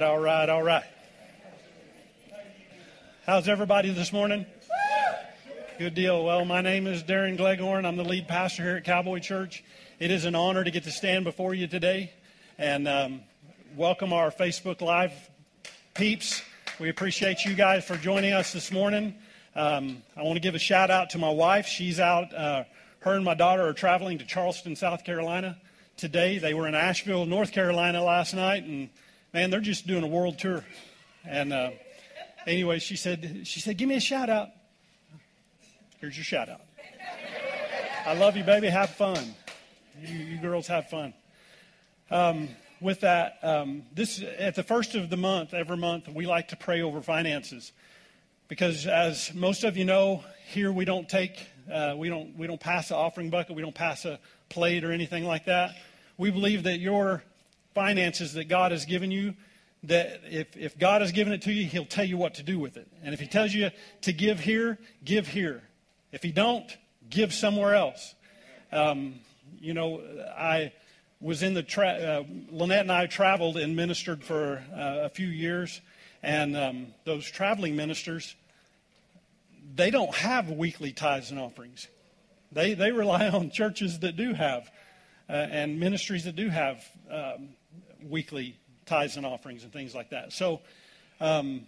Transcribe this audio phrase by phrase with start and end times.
[0.00, 0.84] right, all right, all right.
[3.26, 4.46] How's everybody this morning?
[5.78, 6.24] Good deal.
[6.24, 7.84] Well, my name is Darren Gleghorn.
[7.84, 9.62] I'm the lead pastor here at Cowboy Church.
[9.98, 12.12] It is an honor to get to stand before you today
[12.56, 13.20] and um,
[13.76, 15.12] welcome our Facebook Live
[15.92, 16.40] peeps.
[16.78, 19.14] We appreciate you guys for joining us this morning.
[19.54, 21.66] Um, I want to give a shout out to my wife.
[21.66, 22.64] She's out, uh,
[23.00, 25.58] her and my daughter are traveling to Charleston, South Carolina
[25.98, 26.38] today.
[26.38, 28.88] They were in Asheville, North Carolina last night, and
[29.32, 30.64] man, they're just doing a world tour.
[31.24, 31.70] And uh,
[32.46, 34.48] anyway, she said, she said, give me a shout out.
[36.00, 36.60] Here's your shout out.
[38.06, 38.68] I love you, baby.
[38.68, 39.34] Have fun.
[40.02, 41.12] You, you girls have fun.
[42.10, 42.48] Um,
[42.80, 46.56] with that, um, this at the first of the month, every month, we like to
[46.56, 47.72] pray over finances,
[48.48, 51.38] because as most of you know, here we don't take,
[51.70, 54.92] uh, we don't, we don't pass the offering bucket, we don't pass a plate or
[54.92, 55.76] anything like that.
[56.16, 57.22] We believe that your
[57.74, 59.34] finances that God has given you,
[59.84, 62.58] that if, if God has given it to you, He'll tell you what to do
[62.58, 62.88] with it.
[63.02, 63.70] And if He tells you
[64.02, 65.62] to give here, give here.
[66.12, 66.76] If He don't,
[67.08, 68.14] give somewhere else.
[68.72, 69.20] Um,
[69.60, 70.00] you know,
[70.36, 70.72] I
[71.20, 75.26] was in the, tra- uh, Lynette and I traveled and ministered for uh, a few
[75.26, 75.80] years.
[76.22, 78.34] And um, those traveling ministers,
[79.74, 81.88] they don't have weekly tithes and offerings.
[82.52, 84.70] They, they rely on churches that do have
[85.28, 87.50] uh, and ministries that do have um,
[88.08, 90.32] weekly tithes and offerings and things like that.
[90.32, 90.60] So
[91.20, 91.66] um,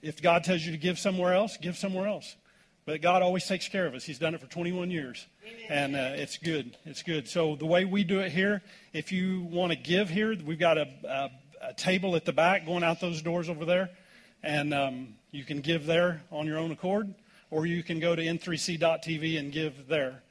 [0.00, 2.36] if God tells you to give somewhere else, give somewhere else.
[2.84, 4.04] But God always takes care of us.
[4.04, 5.26] He's done it for 21 years.
[5.68, 6.76] And uh, it's good.
[6.84, 7.28] It's good.
[7.28, 10.78] So the way we do it here, if you want to give here, we've got
[10.78, 11.30] a, a,
[11.68, 13.90] a, table at the back going out those doors over there.
[14.42, 17.14] And um, you can give there on your own accord,
[17.52, 20.22] or you can go to n3c.tv and give there.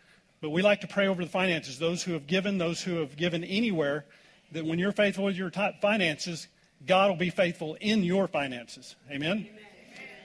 [0.41, 1.79] But we like to pray over the finances.
[1.79, 4.03] Those who have given, those who have given anywhere,
[4.51, 6.47] that when you're faithful with your finances,
[6.85, 8.95] God will be faithful in your finances.
[9.09, 9.47] Amen?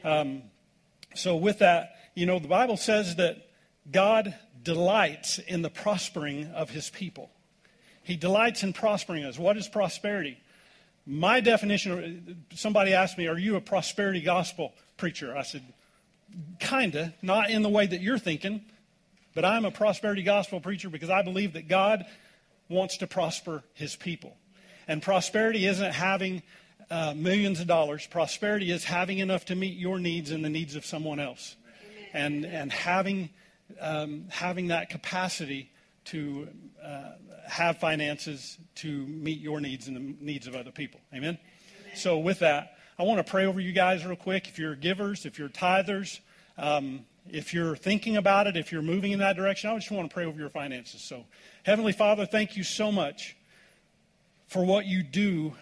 [0.04, 0.42] Um,
[1.14, 3.48] so, with that, you know, the Bible says that
[3.90, 7.30] God delights in the prospering of his people.
[8.02, 9.38] He delights in prospering us.
[9.38, 10.38] What is prosperity?
[11.06, 15.36] My definition, somebody asked me, Are you a prosperity gospel preacher?
[15.36, 15.62] I said,
[16.58, 18.64] Kinda, not in the way that you're thinking.
[19.34, 22.06] But I'm a prosperity gospel preacher because I believe that God
[22.68, 24.36] wants to prosper his people.
[24.88, 26.42] And prosperity isn't having
[26.90, 28.06] uh, millions of dollars.
[28.06, 31.56] Prosperity is having enough to meet your needs and the needs of someone else.
[32.12, 33.30] And, and having,
[33.80, 35.70] um, having that capacity
[36.06, 36.48] to
[36.82, 37.12] uh,
[37.48, 41.00] have finances to meet your needs and the needs of other people.
[41.14, 41.38] Amen?
[41.94, 44.48] So, with that, I want to pray over you guys real quick.
[44.48, 46.20] If you're givers, if you're tithers,
[46.56, 50.08] um, if you're thinking about it, if you're moving in that direction, I just want
[50.08, 51.02] to pray over your finances.
[51.02, 51.24] So,
[51.66, 53.36] Heavenly Father, thank you so much
[54.46, 55.52] for what you do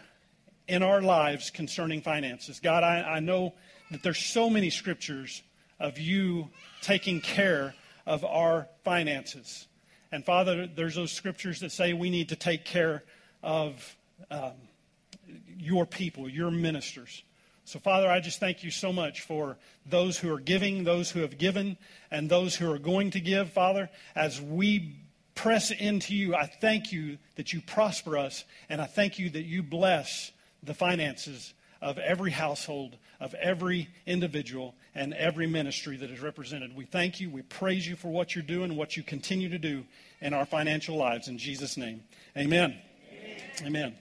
[0.69, 2.60] in our lives concerning finances.
[2.60, 3.54] God, I, I know
[3.91, 5.43] that there's so many scriptures
[5.81, 6.50] of you
[6.82, 9.66] taking care of our finances.
[10.12, 13.03] And Father, there's those scriptures that say we need to take care
[13.43, 13.97] of
[14.31, 14.53] um,
[15.56, 17.22] your people, your ministers.
[17.64, 19.56] So, Father, I just thank you so much for
[19.87, 21.78] those who are giving, those who have given,
[22.10, 23.88] and those who are going to give, Father.
[24.14, 24.98] As we
[25.34, 29.44] press into you, I thank you that you prosper us, and I thank you that
[29.44, 36.20] you bless the finances of every household, of every individual, and every ministry that is
[36.20, 36.74] represented.
[36.74, 37.28] We thank you.
[37.28, 39.84] We praise you for what you're doing what you continue to do
[40.20, 41.28] in our financial lives.
[41.28, 42.02] In Jesus' name,
[42.36, 42.78] amen.
[43.12, 43.40] Amen.
[43.66, 43.96] amen.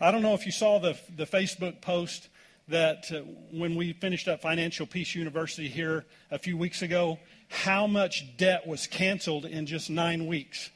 [0.00, 2.28] I don't know if you saw the, the Facebook post
[2.68, 3.20] that uh,
[3.52, 7.18] when we finished up Financial Peace University here a few weeks ago,
[7.52, 10.70] how much debt was canceled in just nine weeks.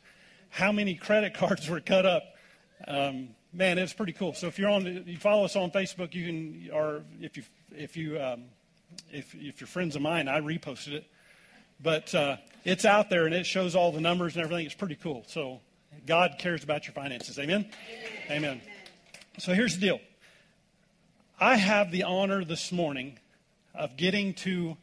[0.50, 2.22] How many credit cards were cut up.
[2.87, 4.34] Um, man, it's pretty cool.
[4.34, 7.44] So if you're on, you follow us on Facebook, you can, or if you,
[7.75, 8.44] if you, um,
[9.10, 11.06] if, if you're friends of mine, I reposted it.
[11.82, 14.66] But uh, it's out there and it shows all the numbers and everything.
[14.66, 15.25] It's pretty cool.
[15.28, 15.60] So
[16.06, 17.38] God cares about your finances.
[17.38, 17.70] Amen.
[18.26, 18.37] Amen.
[18.37, 18.61] Amen.
[19.38, 20.00] So here's the deal.
[21.40, 23.19] I have the honor this morning
[23.75, 24.76] of getting to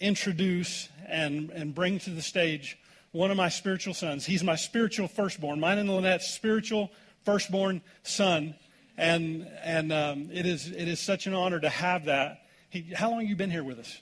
[0.00, 2.78] introduce and, and bring to the stage
[3.12, 4.26] one of my spiritual sons.
[4.26, 6.90] He's my spiritual firstborn, mine and Lynette's spiritual
[7.24, 8.54] firstborn son.
[8.96, 12.42] And, and um, it, is, it is such an honor to have that.
[12.70, 14.00] He, how long have you been here with us?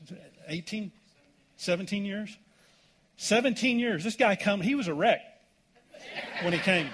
[0.48, 0.90] 18?
[1.56, 2.36] 17 years?
[3.16, 4.04] 17 years.
[4.04, 5.20] This guy come, he was a wreck
[6.42, 6.88] when he came.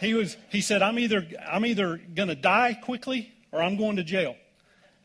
[0.00, 4.04] He was he said, I'm either I'm either gonna die quickly or I'm going to
[4.04, 4.34] jail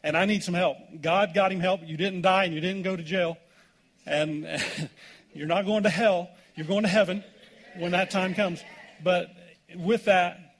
[0.03, 0.77] and I need some help.
[1.01, 1.81] God got him help.
[1.85, 3.37] You didn't die and you didn't go to jail.
[4.05, 4.47] And
[5.33, 6.29] you're not going to hell.
[6.55, 7.23] You're going to heaven
[7.77, 8.63] when that time comes.
[9.03, 9.29] But
[9.75, 10.55] with that,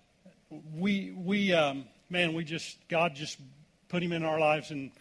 [0.75, 3.39] we, we, um, man, we just God just
[3.89, 4.91] put him in our lives, and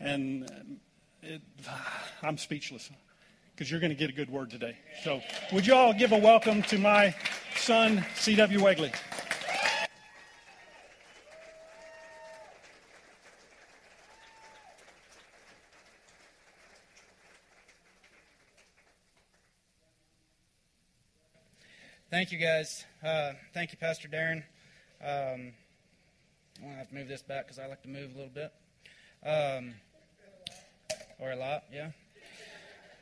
[0.00, 0.78] and
[1.22, 1.42] it,
[2.22, 2.90] I'm speechless
[3.54, 4.76] because you're going to get a good word today.
[5.04, 5.20] So,
[5.52, 7.14] would you all give a welcome to my
[7.56, 8.62] son, C.W.
[8.62, 8.92] Wegley?
[22.22, 22.84] Thank you, guys.
[23.02, 24.44] Uh, thank you, Pastor Darren.
[25.02, 25.52] Um,
[26.56, 28.52] I'm gonna have to move this back because I like to move a little bit,
[29.26, 29.74] um,
[31.18, 31.64] or a lot.
[31.72, 31.90] Yeah.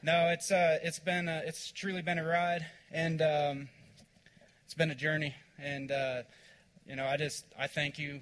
[0.02, 3.68] No, it's uh, it's been a, it's truly been a ride, and um,
[4.64, 5.34] it's been a journey.
[5.58, 6.22] And uh,
[6.86, 8.20] you know, I just I thank you,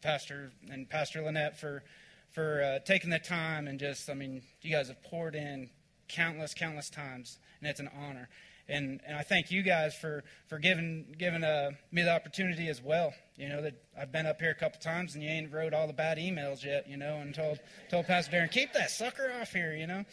[0.00, 1.82] Pastor and Pastor Lynette, for
[2.30, 5.68] for uh, taking the time and just I mean, you guys have poured in
[6.08, 8.30] countless, countless times, and it's an honor.
[8.68, 12.80] And, and I thank you guys for, for giving, giving uh, me the opportunity as
[12.80, 13.12] well.
[13.36, 15.86] You know, that I've been up here a couple times and you ain't wrote all
[15.86, 17.58] the bad emails yet, you know, and told,
[17.90, 20.04] told Pastor Darren, keep that sucker off here, you know.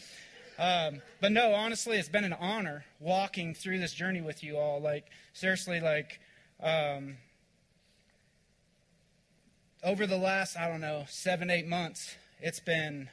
[0.57, 4.81] Um, but no, honestly, it's been an honor walking through this journey with you all.
[4.81, 6.19] Like, seriously, like,
[6.62, 7.16] um,
[9.84, 13.10] over the last, I don't know, seven, eight months, it's been,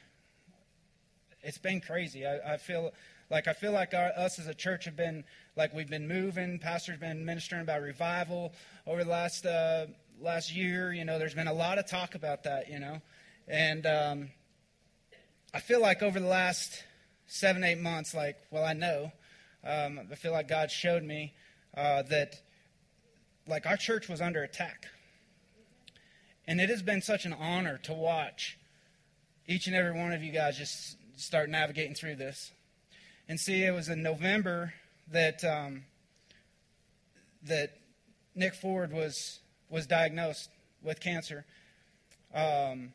[1.41, 2.25] it's been crazy.
[2.25, 2.91] I, I feel
[3.29, 5.23] like I feel like our, us as a church have been
[5.55, 6.59] like we've been moving.
[6.59, 8.53] Pastor's been ministering about revival
[8.85, 9.87] over the last uh,
[10.21, 10.93] last year.
[10.93, 12.69] You know, there's been a lot of talk about that.
[12.69, 13.01] You know,
[13.47, 14.29] and um,
[15.53, 16.83] I feel like over the last
[17.25, 19.11] seven eight months, like well, I know,
[19.63, 21.33] um, I feel like God showed me
[21.75, 22.35] uh, that
[23.45, 24.85] like our church was under attack,
[26.47, 28.57] and it has been such an honor to watch
[29.47, 32.51] each and every one of you guys just start navigating through this.
[33.29, 34.73] And see, it was in November
[35.11, 35.83] that um,
[37.43, 37.77] that
[38.35, 39.39] Nick Ford was
[39.69, 40.49] was diagnosed
[40.81, 41.45] with cancer.
[42.33, 42.93] Um,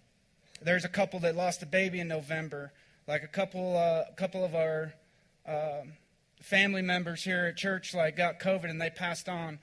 [0.63, 2.73] there's a couple that lost a baby in November.
[3.07, 4.95] Like a couple, uh, a couple of our
[5.47, 5.83] uh,
[6.41, 9.59] family members here at church, like got COVID and they passed on.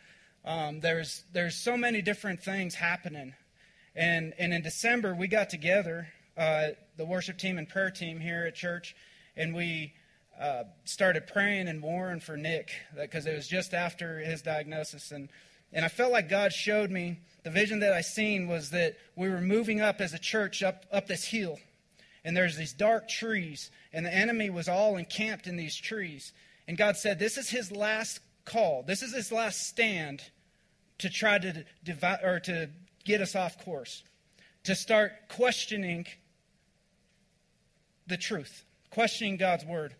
[0.45, 3.33] Um, there's there's so many different things happening,
[3.95, 6.68] and and in December we got together, uh,
[6.98, 8.95] the worship team and prayer team here at church,
[9.36, 9.94] and we
[10.40, 15.12] uh, started praying and warring for Nick because it was just after his diagnosis.
[15.12, 15.30] And,
[15.74, 19.30] and I felt like God showed me the vision that I seen was that we
[19.30, 21.60] were moving up as a church up, up this hill.
[22.24, 26.32] And there's these dark trees, and the enemy was all encamped in these trees.
[26.68, 28.84] And God said, This is his last call.
[28.84, 30.22] This is his last stand
[31.00, 32.70] to try to divide or to
[33.06, 34.04] get us off course,
[34.64, 36.06] to start questioning
[38.06, 39.96] the truth, questioning God's word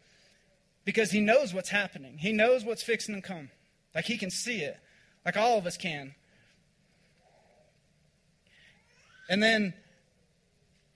[0.90, 2.18] because he knows what's happening.
[2.18, 3.52] He knows what's fixing to come.
[3.94, 4.76] Like he can see it,
[5.24, 6.16] like all of us can.
[9.30, 9.76] And then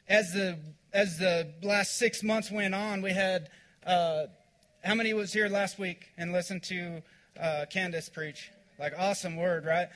[0.10, 0.57] as the
[0.94, 3.50] as the last six months went on, we had
[3.86, 4.25] uh,
[4.84, 7.04] how many was here last week and listened to
[7.40, 8.50] uh, Candace preach?
[8.80, 9.90] Like awesome word, right?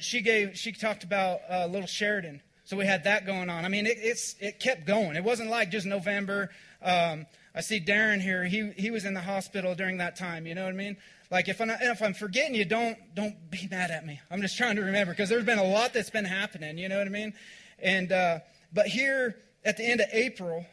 [0.00, 2.40] She gave she talked about uh, little Sheridan.
[2.62, 3.64] So we had that going on.
[3.64, 5.16] I mean, it, it's it kept going.
[5.16, 6.50] It wasn't like just November.
[6.80, 8.44] Um, I see Darren here.
[8.44, 10.46] He, he was in the hospital during that time.
[10.46, 10.96] You know what I mean?
[11.30, 14.20] Like if I'm, if I'm forgetting you, don't, don't be mad at me.
[14.30, 16.78] I'm just trying to remember because there's been a lot that's been happening.
[16.78, 17.34] You know what I mean?
[17.80, 18.40] And, uh,
[18.72, 20.64] but here at the end of April,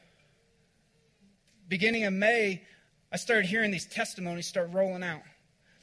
[1.67, 2.63] beginning of May,
[3.11, 5.21] I started hearing these testimonies start rolling out.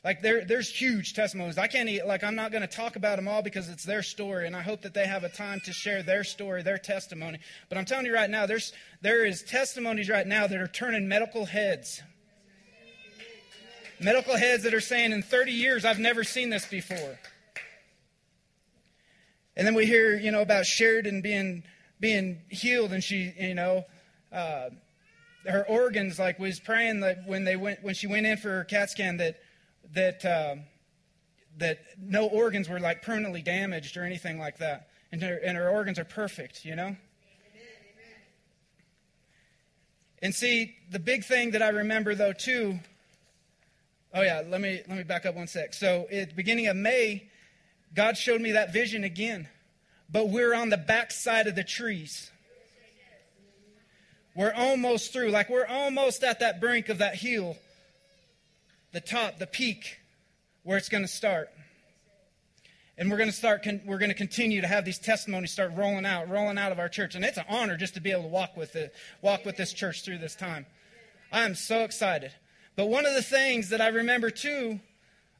[0.05, 1.57] Like there, there's huge testimonies.
[1.57, 4.03] I can't eat, like I'm not going to talk about them all because it's their
[4.03, 7.39] story, and I hope that they have a time to share their story, their testimony.
[7.71, 11.09] But I'm telling you right now, there's there is testimonies right now that are turning
[11.09, 12.03] medical heads.
[13.99, 17.19] Medical heads that are saying, in 30 years, I've never seen this before.
[19.57, 21.63] And then we hear, you know, about Sheridan being
[21.99, 23.85] being healed, and she, you know,
[24.31, 24.69] uh,
[25.47, 26.19] her organs.
[26.19, 29.17] Like was praying that when they went when she went in for her CAT scan
[29.17, 29.37] that
[29.93, 30.57] that, uh,
[31.59, 34.89] that no organs were like permanently damaged or anything like that.
[35.13, 36.97] And her, and her organs are perfect, you know?
[40.25, 42.81] And see, the big thing that I remember though too.
[44.15, 45.75] Oh yeah, let me let me back up one sec.
[45.75, 47.29] So at the beginning of May,
[47.95, 49.49] God showed me that vision again.
[50.11, 52.31] But we're on the backside of the trees.
[54.35, 55.29] We're almost through.
[55.29, 57.59] Like we're almost at that brink of that hill
[58.95, 59.99] the top, the peak,
[60.63, 61.51] where it's going to start.
[62.97, 66.07] And we're going to start, we're going to continue to have these testimonies start rolling
[66.07, 67.17] out, rolling out of our church.
[67.17, 69.73] And it's an honor just to be able to walk with it, walk with this
[69.73, 70.65] church through this time.
[71.33, 72.33] I am so excited.
[72.77, 74.79] But one of the things that I remember too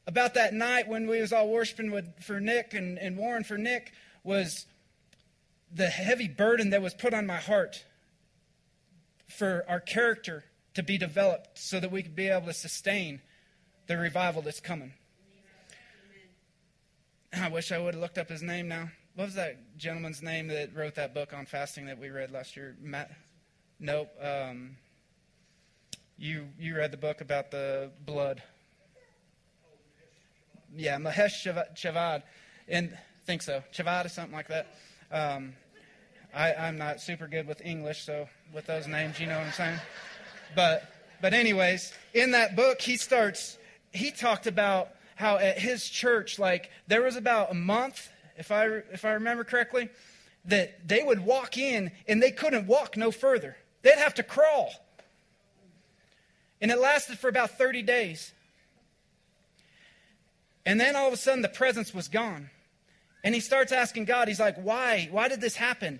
[0.05, 3.57] about that night when we was all worshiping with, for Nick and, and Warren for
[3.57, 3.93] Nick
[4.25, 4.65] was
[5.73, 7.85] the heavy burden that was put on my heart
[9.29, 10.43] for our character
[10.73, 13.21] to be developed so that we could be able to sustain
[13.87, 14.93] the revival that's coming.
[17.33, 18.89] I wish I would have looked up his name now.
[19.15, 22.55] What was that gentleman's name that wrote that book on fasting that we read last
[22.55, 22.75] year?
[22.81, 23.11] Matt?
[23.79, 24.09] Nope.
[24.21, 24.77] Um,
[26.17, 28.41] you you read the book about the blood.
[30.75, 32.23] Yeah, Mahesh Chavad,
[32.67, 34.67] and think so, Chavad or something like that.
[35.11, 35.53] Um,
[36.33, 39.53] I, I'm not super good with English, so with those names, you know what I'm
[39.53, 39.79] saying.
[40.55, 40.83] But
[41.21, 43.57] but anyways, in that book, he starts.
[43.95, 48.65] He talked about how at his church, like there was about a month, if I
[48.91, 49.89] if I remember correctly,
[50.45, 53.57] that they would walk in and they couldn't walk no further.
[53.81, 54.71] They'd have to crawl.
[56.61, 58.31] And it lasted for about 30 days.
[60.65, 62.49] And then all of a sudden the presence was gone.
[63.23, 65.07] And he starts asking God, he's like, why?
[65.11, 65.99] Why did this happen?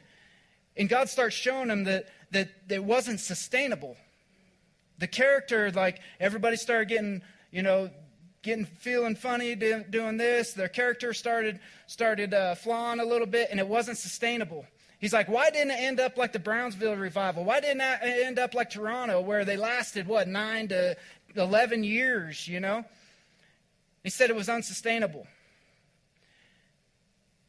[0.78, 3.98] And God starts showing him that, that, that it wasn't sustainable.
[4.98, 7.22] The character, like everybody started getting,
[7.56, 7.90] you know,
[8.42, 10.52] getting feeling funny doing this.
[10.52, 14.66] Their character started started uh, flawing a little bit, and it wasn't sustainable.
[15.00, 17.46] He's like, why didn't it end up like the Brownsville revival?
[17.46, 20.98] Why didn't it end up like Toronto, where they lasted what nine to
[21.34, 22.46] eleven years?
[22.46, 22.84] You know.
[24.04, 25.26] He said it was unsustainable.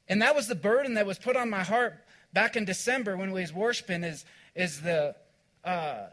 [0.08, 3.32] And that was the burden that was put on my heart back in December when
[3.32, 5.16] we was worshiping is, is the,
[5.64, 6.06] uh,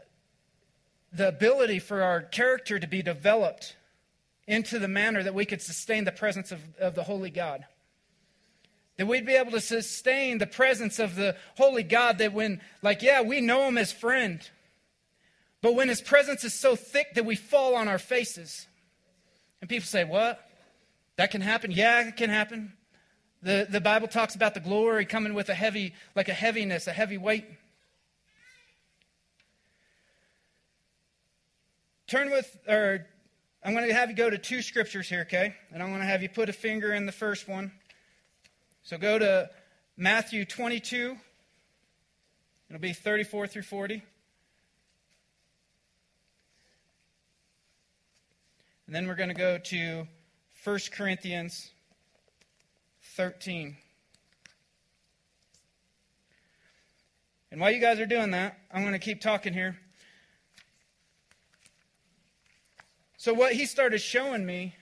[1.12, 3.76] the ability for our character to be developed
[4.46, 7.64] into the manner that we could sustain the presence of, of the Holy God.
[8.96, 13.02] That we'd be able to sustain the presence of the Holy God that when, like,
[13.02, 14.40] yeah, we know Him as friend,
[15.62, 18.66] but when His presence is so thick that we fall on our faces.
[19.60, 20.40] And people say, What?
[21.16, 21.70] That can happen?
[21.70, 22.72] Yeah, it can happen.
[23.42, 26.92] The, the Bible talks about the glory coming with a heavy, like a heaviness, a
[26.92, 27.44] heavy weight.
[32.06, 33.06] Turn with, or
[33.64, 35.54] I'm going to have you go to two scriptures here, okay?
[35.72, 37.72] And I'm going to have you put a finger in the first one.
[38.82, 39.48] So go to
[39.96, 41.16] Matthew 22.
[42.68, 44.02] It'll be 34 through 40.
[48.86, 50.06] And then we're going to go to
[50.62, 51.70] 1 Corinthians
[53.16, 53.78] 13.
[57.50, 59.78] And while you guys are doing that, I'm going to keep talking here.
[63.24, 64.74] So, what he started showing me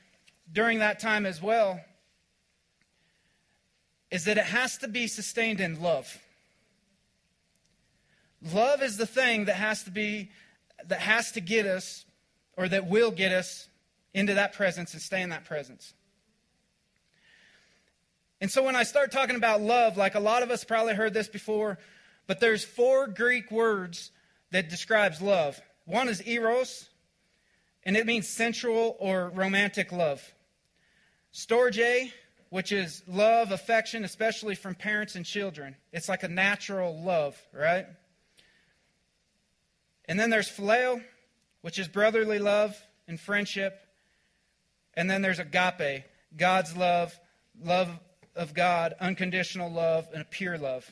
[0.50, 1.80] during that time as well
[4.10, 6.18] is that it has to be sustained in love.
[8.52, 10.30] Love is the thing that has to be,
[10.88, 12.04] that has to get us,
[12.56, 13.68] or that will get us
[14.12, 15.94] into that presence and stay in that presence.
[18.40, 21.14] And so when I start talking about love, like a lot of us probably heard
[21.14, 21.78] this before,
[22.26, 24.10] but there's four Greek words
[24.50, 25.60] that describes love.
[25.84, 26.88] One is eros,
[27.84, 30.22] and it means sensual or romantic love.
[31.32, 32.12] Storge,
[32.50, 35.76] which is love, affection, especially from parents and children.
[35.92, 37.86] It's like a natural love, right?
[40.06, 41.02] And then there's phileo,
[41.62, 42.76] which is brotherly love
[43.08, 43.80] and friendship.
[44.94, 46.04] And then there's agape,
[46.36, 47.18] God's love,
[47.62, 47.88] love
[48.36, 50.90] of God, unconditional love, and a pure love.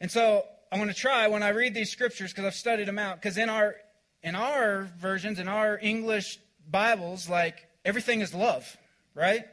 [0.00, 2.98] And so I want to try when I read these scriptures because I've studied them
[2.98, 3.16] out.
[3.16, 3.76] Because in our
[4.22, 6.38] in our versions, in our English
[6.70, 8.76] Bibles, like everything is love,
[9.14, 9.44] right?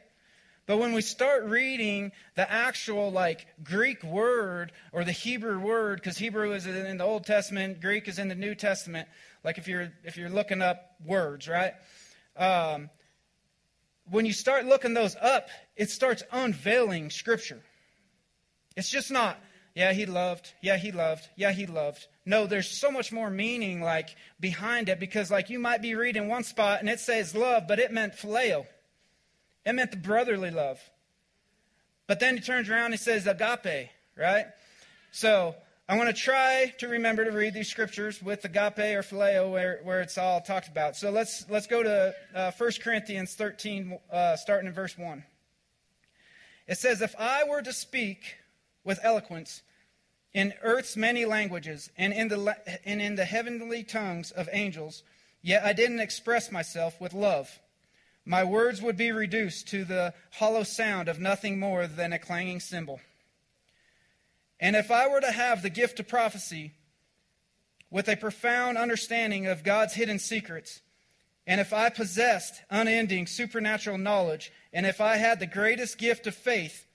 [0.66, 6.16] But when we start reading the actual like Greek word or the Hebrew word, because
[6.16, 9.08] Hebrew is in the Old Testament, Greek is in the New Testament.
[9.42, 11.72] Like if you're if you're looking up words, right?
[12.36, 12.88] Um,
[14.10, 17.60] when you start looking those up, it starts unveiling Scripture.
[18.76, 19.38] It's just not,
[19.80, 22.06] yeah, he loved, yeah, he loved, yeah, he loved.
[22.26, 26.28] No, there's so much more meaning like behind it because like you might be reading
[26.28, 28.66] one spot and it says love, but it meant phileo.
[29.64, 30.78] It meant the brotherly love.
[32.06, 34.44] But then he turns around and says agape, right?
[35.12, 35.54] So
[35.88, 39.80] I want to try to remember to read these scriptures with agape or phileo where,
[39.82, 40.94] where it's all talked about.
[40.94, 45.24] So let's, let's go to uh, 1 Corinthians 13, uh, starting in verse 1.
[46.68, 48.36] It says, If I were to speak
[48.84, 49.62] with eloquence
[50.32, 55.02] in earth's many languages and in the, and in the heavenly tongues of angels,
[55.42, 57.58] yet I didn't express myself with love,
[58.24, 62.60] my words would be reduced to the hollow sound of nothing more than a clanging
[62.60, 63.00] cymbal.
[64.60, 66.72] And if I were to have the gift of prophecy
[67.90, 70.80] with a profound understanding of God's hidden secrets,
[71.46, 76.34] and if I possessed unending supernatural knowledge, and if I had the greatest gift of
[76.34, 76.86] faith,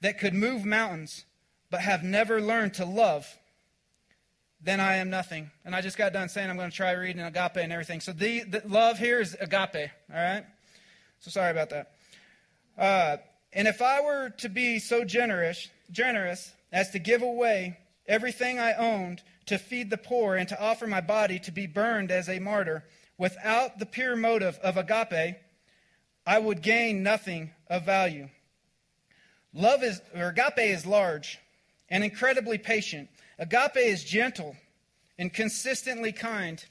[0.00, 1.24] that could move mountains,
[1.70, 3.26] but have never learned to love,
[4.62, 5.50] then I am nothing.
[5.64, 8.00] And I just got done saying I'm going to try reading agape and everything.
[8.00, 10.44] So the, the love here is agape, all right?
[11.20, 11.92] So sorry about that.
[12.76, 13.16] Uh,
[13.52, 18.74] and if I were to be so generous, generous as to give away everything I
[18.74, 22.38] owned to feed the poor and to offer my body to be burned as a
[22.38, 22.84] martyr,
[23.18, 25.36] without the pure motive of agape,
[26.26, 28.28] I would gain nothing of value.
[29.52, 31.38] Love is, or agape is large
[31.90, 33.08] and incredibly patient.
[33.38, 34.56] Agape is gentle
[35.18, 36.64] and consistently kind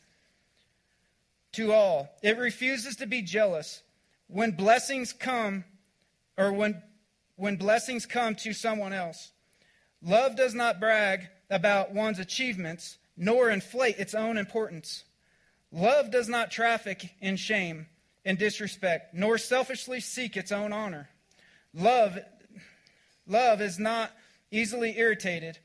[1.53, 2.09] to all.
[2.21, 3.83] It refuses to be jealous.
[4.27, 5.65] When blessings come,
[6.37, 6.81] or when,
[7.35, 9.31] when blessings come to someone else,
[10.01, 15.03] love does not brag about one's achievements, nor inflate its own importance.
[15.71, 17.87] Love does not traffic in shame
[18.25, 21.09] and disrespect, nor selfishly seek its own honor.
[21.73, 22.17] Love,
[23.27, 24.11] love is not
[24.51, 25.59] easily irritated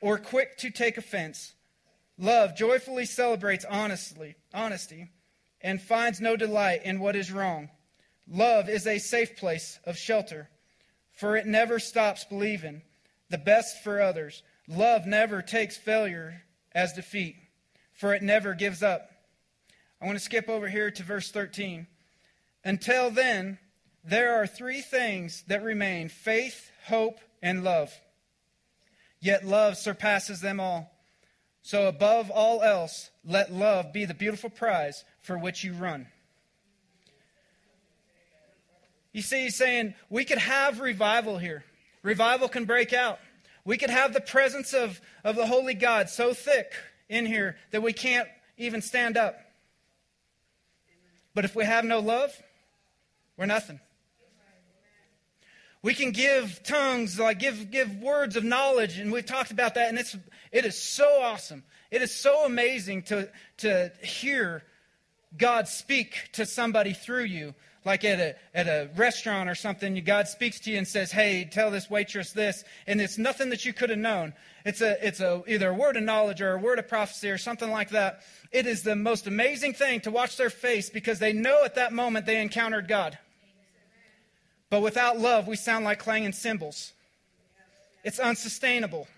[0.00, 1.54] or quick to take offense.
[2.18, 5.08] Love joyfully celebrates honestly, honesty
[5.60, 7.68] and finds no delight in what is wrong.
[8.28, 10.48] Love is a safe place of shelter,
[11.12, 12.82] for it never stops believing
[13.28, 14.42] the best for others.
[14.68, 17.36] Love never takes failure as defeat,
[17.92, 19.10] for it never gives up.
[20.00, 21.86] I want to skip over here to verse 13.
[22.64, 23.58] Until then,
[24.04, 27.92] there are three things that remain faith, hope, and love.
[29.20, 30.90] Yet love surpasses them all.
[31.62, 36.06] So, above all else, let love be the beautiful prize for which you run.
[39.12, 41.64] You see, he's saying we could have revival here.
[42.02, 43.18] Revival can break out.
[43.64, 46.72] We could have the presence of, of the Holy God so thick
[47.08, 49.38] in here that we can't even stand up.
[51.34, 52.32] But if we have no love,
[53.36, 53.80] we're nothing.
[55.82, 59.88] We can give tongues, like give, give words of knowledge, and we've talked about that,
[59.88, 60.16] and it's,
[60.52, 61.64] it is so awesome.
[61.90, 64.62] It is so amazing to, to hear
[65.36, 67.54] God speak to somebody through you.
[67.82, 71.48] Like at a, at a restaurant or something, God speaks to you and says, Hey,
[71.50, 72.62] tell this waitress this.
[72.86, 74.34] And it's nothing that you could have known.
[74.66, 77.38] It's, a, it's a, either a word of knowledge or a word of prophecy or
[77.38, 78.20] something like that.
[78.52, 81.94] It is the most amazing thing to watch their face because they know at that
[81.94, 83.18] moment they encountered God.
[84.70, 86.92] But without love, we sound like clanging cymbals.
[88.04, 89.08] It's unsustainable.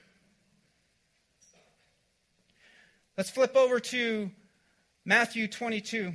[3.18, 4.30] Let's flip over to
[5.04, 6.14] Matthew 22.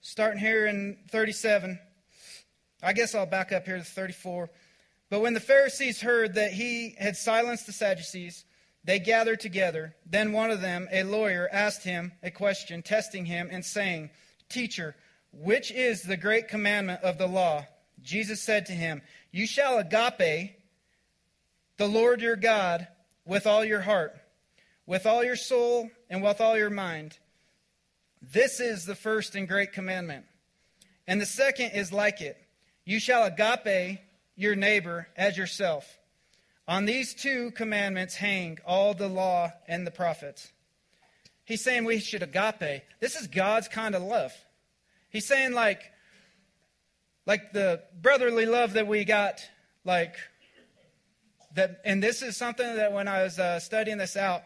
[0.00, 1.78] Starting here in 37.
[2.82, 4.48] I guess I'll back up here to 34.
[5.10, 8.46] But when the Pharisees heard that he had silenced the Sadducees,
[8.86, 9.96] they gathered together.
[10.06, 14.10] Then one of them, a lawyer, asked him a question, testing him and saying,
[14.48, 14.94] Teacher,
[15.32, 17.66] which is the great commandment of the law?
[18.00, 20.52] Jesus said to him, You shall agape
[21.76, 22.86] the Lord your God
[23.26, 24.16] with all your heart,
[24.86, 27.18] with all your soul, and with all your mind.
[28.22, 30.26] This is the first and great commandment.
[31.08, 32.36] And the second is like it
[32.84, 33.98] You shall agape
[34.36, 35.98] your neighbor as yourself.
[36.68, 40.52] On these two commandments hang all the law and the prophets.
[41.44, 42.82] He's saying we should agape.
[42.98, 44.32] This is God's kind of love.
[45.10, 45.80] He's saying like
[47.24, 49.40] like the brotherly love that we got
[49.84, 50.16] like
[51.54, 54.42] that and this is something that when I was uh, studying this out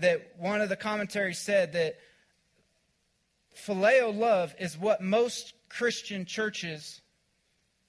[0.00, 1.96] that one of the commentaries said that
[3.56, 7.00] phileo love is what most Christian churches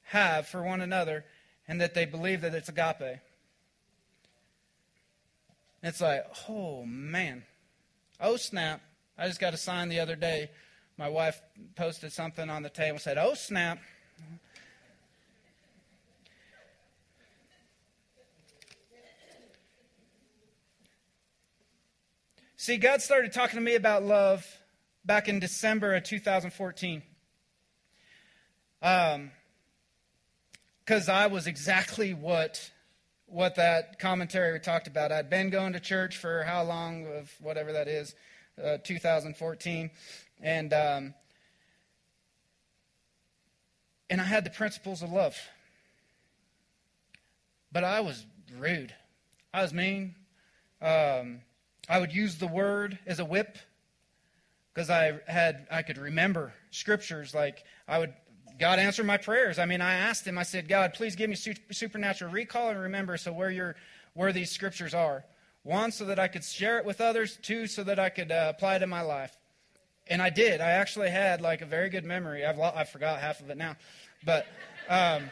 [0.03, 1.25] have for one another
[1.67, 3.19] and that they believe that it's agape.
[5.83, 7.43] It's like, oh man.
[8.19, 8.81] Oh snap.
[9.17, 10.51] I just got a sign the other day.
[10.97, 11.41] My wife
[11.75, 13.79] posted something on the table said, Oh snap.
[22.57, 24.45] See, God started talking to me about love
[25.03, 27.01] back in December of 2014.
[28.83, 29.31] Um,
[30.85, 32.71] because I was exactly what
[33.31, 35.11] what that commentary we talked about.
[35.11, 38.13] I'd been going to church for how long of whatever that is,
[38.61, 39.89] uh, 2014,
[40.41, 41.13] and um,
[44.09, 45.37] and I had the principles of love,
[47.71, 48.25] but I was
[48.57, 48.93] rude.
[49.53, 50.15] I was mean.
[50.81, 51.41] Um,
[51.87, 53.57] I would use the word as a whip
[54.73, 58.13] because I had I could remember scriptures like I would
[58.59, 59.59] God answered my prayers.
[59.59, 61.35] I mean, I asked him, I said, God, please give me
[61.71, 63.75] supernatural recall and remember so where,
[64.13, 65.23] where these scriptures are.
[65.63, 67.37] One, so that I could share it with others.
[67.41, 69.37] Two, so that I could uh, apply it in my life.
[70.07, 70.59] And I did.
[70.59, 72.45] I actually had like a very good memory.
[72.45, 73.75] I've lo- I forgot half of it now,
[74.25, 74.47] but
[74.89, 75.29] um,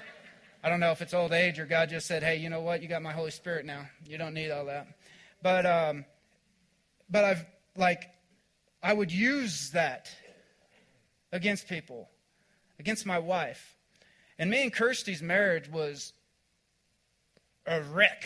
[0.64, 2.84] I don't know if it's old age or God just said, "Hey, you know what?
[2.84, 3.88] You got my Holy Spirit now.
[4.06, 4.88] You don't need all that."
[5.42, 6.06] But um,
[7.10, 8.10] but I've like
[8.84, 10.10] I would use that
[11.32, 12.10] against people,
[12.80, 13.76] against my wife,
[14.38, 16.13] and me and Kirsty's marriage was
[17.65, 18.24] a wreck.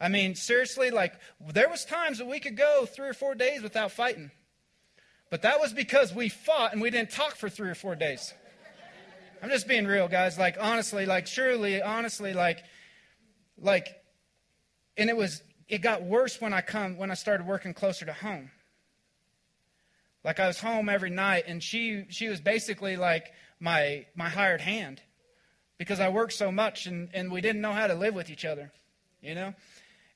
[0.00, 1.12] I mean, seriously, like
[1.52, 4.30] there was times that we could go three or four days without fighting.
[5.30, 8.32] But that was because we fought and we didn't talk for three or four days.
[9.42, 10.38] I'm just being real, guys.
[10.38, 12.64] Like honestly, like surely, honestly, like
[13.58, 13.88] like
[14.96, 18.12] and it was it got worse when I come when I started working closer to
[18.12, 18.50] home.
[20.24, 24.60] Like I was home every night and she she was basically like my my hired
[24.60, 25.00] hand
[25.78, 28.44] because I worked so much and, and we didn't know how to live with each
[28.44, 28.70] other.
[29.22, 29.54] You know?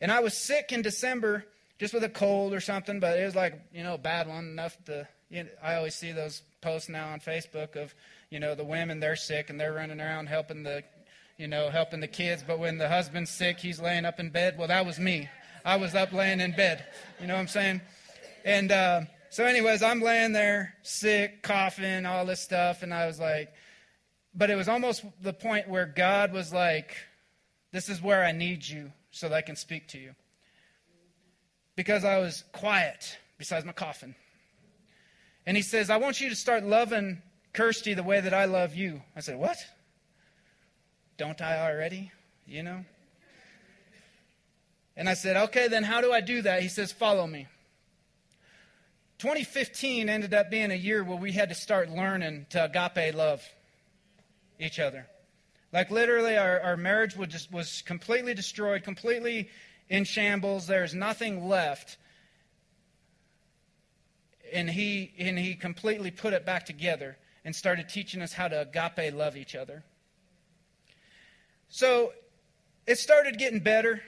[0.01, 1.47] And I was sick in December
[1.79, 4.45] just with a cold or something, but it was like, you know, a bad one
[4.45, 7.95] enough to, you know, I always see those posts now on Facebook of,
[8.31, 10.85] you know, the women, they're sick and they're running around helping the,
[11.39, 12.45] you know, helping the kids.
[12.47, 14.57] But when the husband's sick, he's laying up in bed.
[14.59, 15.29] Well, that was me.
[15.65, 16.85] I was up laying in bed.
[17.21, 17.81] You know what I'm saying?
[18.45, 19.01] And uh,
[19.35, 22.85] so, anyways, I'm laying there sick, coughing, all this stuff.
[22.85, 23.53] And I was like,
[24.33, 26.95] but it was almost the point where God was like,
[27.73, 30.15] this is where I need you so that I can speak to you.
[31.75, 34.15] Because I was quiet besides my coughing.
[35.47, 37.21] And he says, I want you to start loving
[37.55, 39.03] Kirsty the way that I love you.
[39.17, 39.57] I said, What?
[41.17, 42.13] Don't I already?
[42.47, 42.85] You know?
[44.97, 46.63] And I said, Okay, then how do I do that?
[46.63, 47.49] He says, Follow me.
[49.19, 53.43] 2015 ended up being a year where we had to start learning to agape love
[54.59, 55.07] each other.
[55.73, 59.49] Like literally, our, our marriage was, just, was completely destroyed, completely
[59.89, 60.67] in shambles.
[60.67, 61.97] There's nothing left.
[64.53, 68.61] And he, and he completely put it back together and started teaching us how to
[68.61, 69.83] agape love each other.
[71.69, 72.13] So
[72.87, 74.01] it started getting better.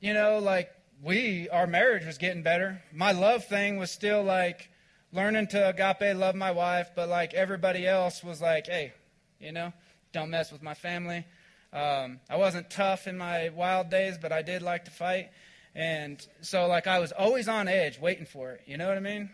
[0.00, 0.70] You know, like
[1.02, 2.82] we, our marriage was getting better.
[2.92, 4.70] My love thing was still like
[5.12, 8.92] learning to agape love my wife, but like everybody else was like, hey,
[9.40, 9.72] you know,
[10.12, 11.24] don't mess with my family.
[11.72, 15.30] Um, I wasn't tough in my wild days, but I did like to fight.
[15.74, 18.62] And so, like, I was always on edge waiting for it.
[18.66, 19.30] You know what I mean?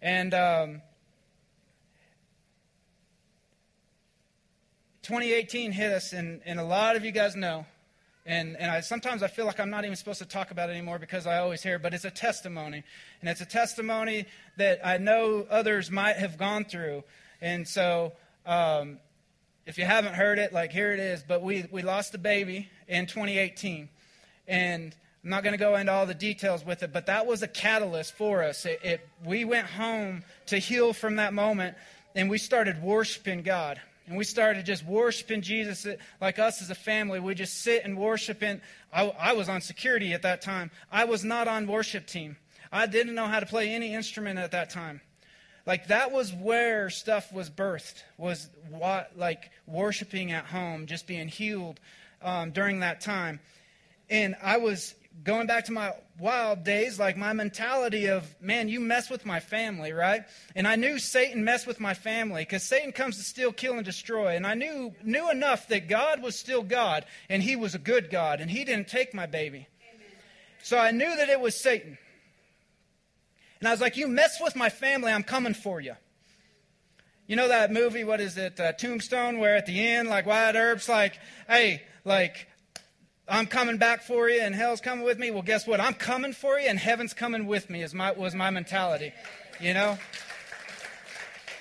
[0.00, 0.82] And um,
[5.02, 7.66] 2018 hit us, and, and a lot of you guys know.
[8.30, 10.74] And, and I, sometimes I feel like I'm not even supposed to talk about it
[10.74, 12.84] anymore because I always hear but it's a testimony.
[13.20, 17.02] And it's a testimony that I know others might have gone through.
[17.40, 18.12] And so
[18.46, 19.00] um,
[19.66, 21.24] if you haven't heard it, like here it is.
[21.26, 23.88] But we, we lost a baby in 2018.
[24.46, 27.42] And I'm not going to go into all the details with it, but that was
[27.42, 28.64] a catalyst for us.
[28.64, 31.76] It, it, we went home to heal from that moment,
[32.14, 33.80] and we started worshiping God.
[34.06, 35.86] And we started just worshiping Jesus
[36.20, 37.20] like us as a family.
[37.20, 38.42] We just sit and worship.
[38.42, 38.60] And
[38.92, 40.70] I, I was on security at that time.
[40.90, 42.36] I was not on worship team.
[42.72, 45.00] I didn't know how to play any instrument at that time.
[45.66, 51.28] Like that was where stuff was birthed, was what, like worshiping at home, just being
[51.28, 51.78] healed
[52.22, 53.40] um, during that time.
[54.08, 58.80] And I was going back to my wild days, like my mentality of, man, you
[58.80, 60.22] mess with my family, right?
[60.54, 63.84] And I knew Satan messed with my family because Satan comes to steal, kill, and
[63.84, 64.36] destroy.
[64.36, 68.10] And I knew, knew enough that God was still God and he was a good
[68.10, 69.66] God and he didn't take my baby.
[69.94, 70.06] Amen.
[70.62, 71.98] So I knew that it was Satan.
[73.60, 75.94] And I was like, You mess with my family, I'm coming for you.
[77.26, 80.56] You know that movie, what is it, uh, Tombstone, where at the end, like Wyatt
[80.56, 82.48] Earp's like, Hey, like,
[83.30, 85.30] I'm coming back for you and hell's coming with me.
[85.30, 85.80] Well, guess what?
[85.80, 89.12] I'm coming for you and heaven's coming with me, is my, was my mentality,
[89.60, 89.98] you know?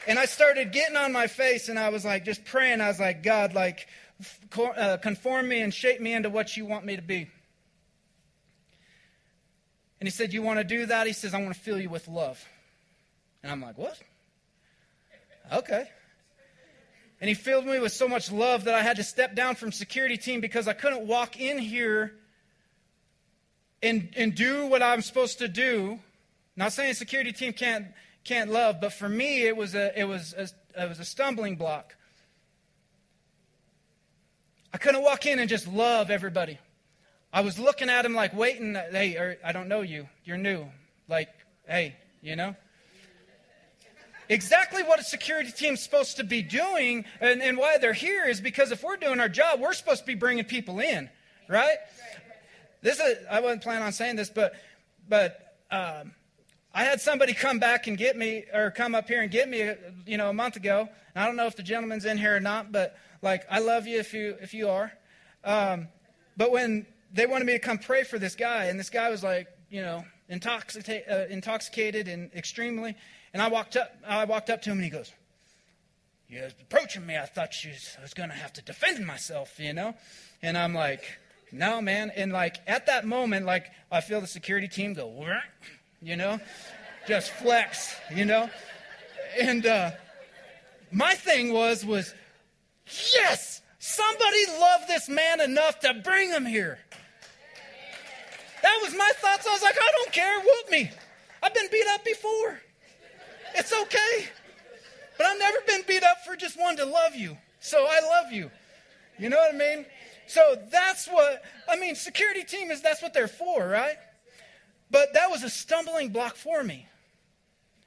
[0.08, 2.82] And I started getting on my face and I was like, just praying.
[2.82, 3.88] I was like, God, like,
[4.58, 7.30] uh, conform me and shape me into what you want me to be.
[10.00, 11.08] And he said, You want to do that?
[11.08, 12.44] He says, I want to fill you with love.
[13.44, 14.00] And I'm like, What?
[15.52, 15.90] Okay.
[17.22, 19.72] And he filled me with so much love that I had to step down from
[19.72, 22.14] security team because I couldn't walk in here
[23.84, 26.00] and, and do what I'm supposed to do.
[26.56, 27.88] Not saying security team can't,
[28.24, 30.48] can't love, but for me, it was a, it was a,
[30.82, 31.96] it was a stumbling block.
[34.74, 36.58] I couldn't walk in and just love everybody.
[37.34, 40.08] I was looking at him like waiting, hey, er, I don't know you.
[40.26, 40.66] You're new.
[41.08, 41.30] Like,
[41.68, 42.56] hey, you know?
[44.30, 48.40] Exactly what a security team's supposed to be doing and, and why they're here is
[48.40, 51.10] because if we're doing our job, we're supposed to be bringing people in,
[51.48, 51.78] right?
[52.82, 54.54] This is, I wasn't planning on saying this, but,
[55.08, 56.14] but um,
[56.74, 59.74] I had somebody come back and get me, or come up here and get me,
[60.06, 60.88] you know, a month ago.
[61.16, 64.00] I don't know if the gentleman's in here or not, but like, I love you
[64.00, 64.92] if you if you are.
[65.44, 65.88] Um,
[66.38, 69.24] but when they wanted me to come pray for this guy, and this guy was
[69.24, 72.96] like, you know, intoxicated, uh, intoxicated and extremely.
[73.34, 75.12] And I walked up, I walked up to him, and he goes,
[76.28, 77.18] "You was approaching me.
[77.18, 79.96] I thought you was, I was going to have to defend myself, you know."
[80.42, 81.04] And I'm like,
[81.52, 85.26] "No, man." And like at that moment, like I feel the security team go,
[86.02, 86.40] you know,
[87.08, 88.50] just flex, you know.
[89.40, 89.92] And uh,
[90.92, 92.14] my thing was was,
[93.14, 96.80] yes, somebody loved this man enough to bring him here.
[98.62, 99.48] That was my thoughts.
[99.48, 100.40] I was like, I don't care.
[100.40, 100.92] Whoop me.
[101.42, 102.60] I've been beat up before.
[103.56, 104.30] It's okay.
[105.18, 107.38] But I've never been beat up for just wanting to love you.
[107.60, 108.50] So I love you.
[109.18, 109.86] You know what I mean?
[110.28, 113.98] So that's what, I mean, security team is, that's what they're for, right?
[114.92, 116.88] But that was a stumbling block for me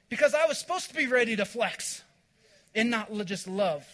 [0.09, 2.03] because I was supposed to be ready to flex
[2.75, 3.85] and not just love.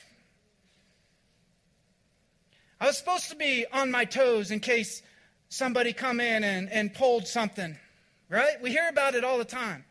[2.82, 5.02] I was supposed to be on my toes in case
[5.50, 7.78] somebody come in and, and pulled something,
[8.30, 8.62] right?
[8.62, 9.86] We hear about it all the time.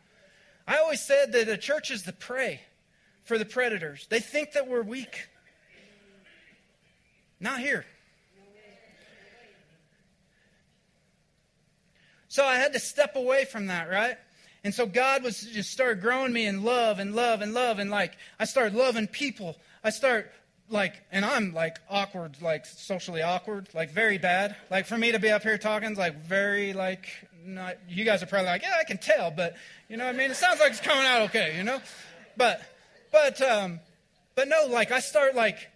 [0.69, 2.61] I always said that the church is the prey
[3.23, 4.05] for the predators.
[4.07, 5.27] They think that we're weak.
[7.39, 7.85] Not here.
[12.27, 14.17] So I had to step away from that, right?
[14.63, 17.89] And so God was just started growing me in love and love and love and
[17.89, 19.57] like I started loving people.
[19.83, 20.31] I start
[20.69, 24.55] like, and I'm like awkward, like socially awkward, like very bad.
[24.69, 27.07] Like for me to be up here talking, like very like,
[27.45, 29.55] not, you guys are probably like, yeah, I can tell, but
[29.87, 30.31] you know I mean?
[30.31, 31.81] It sounds like it's coming out okay, you know?
[32.37, 32.61] But,
[33.11, 33.79] but, um,
[34.35, 35.69] but no, like I start like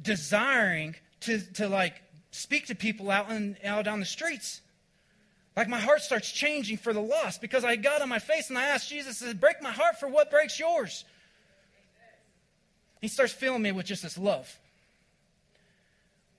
[0.00, 1.94] desiring to, to like
[2.30, 4.60] speak to people out and out on the streets.
[5.56, 8.58] Like my heart starts changing for the lost because I got on my face and
[8.58, 11.04] I asked Jesus, to break my heart for what breaks yours.
[13.00, 14.58] He starts filling me with just this love.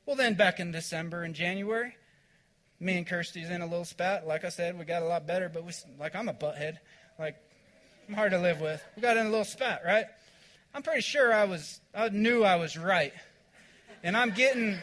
[0.05, 1.95] Well, then back in December and January,
[2.82, 4.28] me and Kirsty's in a little spat.
[4.28, 6.78] Like I said, we got a lot better, but we, like I'm a butthead.
[7.20, 7.36] Like
[8.10, 8.84] I'm hard to live with.
[8.96, 10.06] We got in a little spat, right?
[10.74, 13.13] I'm pretty sure I was, I knew I was right.
[14.04, 14.78] And I'm getting,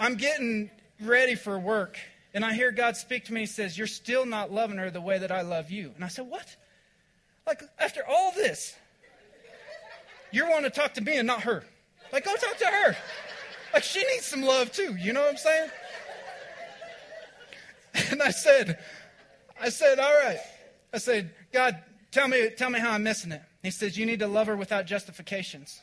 [0.00, 0.70] I'm getting
[1.00, 1.98] ready for work.
[2.32, 3.40] And I hear God speak to me.
[3.40, 5.92] He says, You're still not loving her the way that I love you.
[5.94, 6.56] And I said, What?
[7.46, 8.74] Like, after all this,
[10.30, 11.64] you're wanting to talk to me and not her.
[12.12, 12.96] Like, go talk to her.
[13.72, 14.96] Like, she needs some love too.
[14.96, 15.70] You know what I'm saying?
[18.10, 18.78] And I said,
[19.60, 20.38] I said, all right.
[20.92, 23.42] I said, God, tell me, tell me how I'm missing it.
[23.62, 25.80] He says, you need to love her without justifications.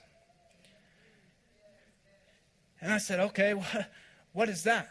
[2.81, 3.91] And I said, okay, what,
[4.33, 4.89] what is that?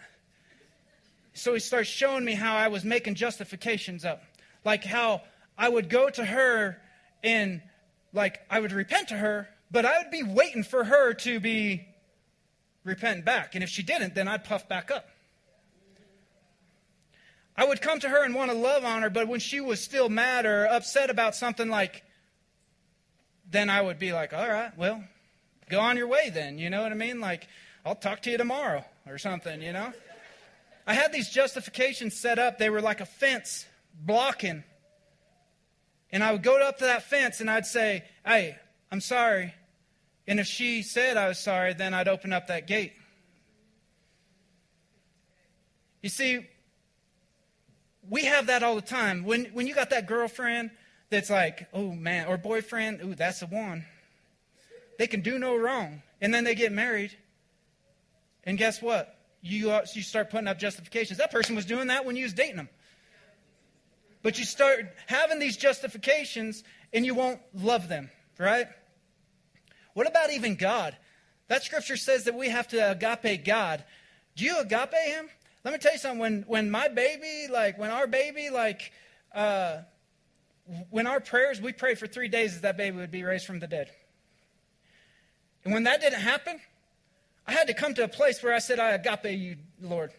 [1.32, 4.22] So he starts showing me how I was making justifications up.
[4.64, 5.22] Like how
[5.58, 6.80] I would go to her
[7.22, 7.60] and
[8.12, 11.86] like I would repent to her, but I would be waiting for her to be
[12.84, 13.54] repent back.
[13.54, 15.08] And if she didn't, then I'd puff back up.
[17.56, 19.80] I would come to her and want to love on her, but when she was
[19.80, 22.02] still mad or upset about something like,
[23.50, 25.04] then I would be like, all right, well,
[25.70, 26.58] go on your way then.
[26.58, 27.20] You know what I mean?
[27.20, 27.46] Like,
[27.86, 29.92] I'll talk to you tomorrow or something, you know?
[30.86, 32.58] I had these justifications set up.
[32.58, 34.64] They were like a fence blocking
[36.14, 38.56] and I would go up to that fence and I'd say, Hey,
[38.92, 39.52] I'm sorry.
[40.28, 42.92] And if she said I was sorry, then I'd open up that gate.
[46.02, 46.46] You see,
[48.08, 49.24] we have that all the time.
[49.24, 50.70] When, when you got that girlfriend
[51.10, 53.84] that's like, oh man, or boyfriend, ooh, that's the one.
[54.98, 56.02] They can do no wrong.
[56.20, 57.16] And then they get married.
[58.44, 59.18] And guess what?
[59.40, 61.18] You, uh, you start putting up justifications.
[61.18, 62.68] That person was doing that when you was dating them.
[64.22, 68.66] But you start having these justifications and you won't love them, right?
[69.92, 70.96] What about even God?
[71.48, 73.84] That scripture says that we have to agape God.
[74.34, 75.28] Do you agape him?
[75.64, 76.18] Let me tell you something.
[76.18, 78.92] When, when my baby, like, when our baby, like,
[79.34, 79.78] uh,
[80.90, 83.60] when our prayers, we prayed for three days that that baby would be raised from
[83.60, 83.90] the dead.
[85.64, 86.60] And when that didn't happen,
[87.46, 90.12] I had to come to a place where I said, I agape you, Lord.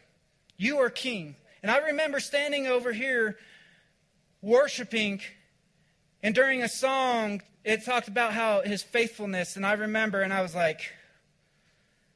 [0.58, 1.36] You are king.
[1.62, 3.38] And I remember standing over here
[4.42, 5.22] worshiping,
[6.22, 9.56] and during a song, it talked about how his faithfulness.
[9.56, 10.82] And I remember, and I was like,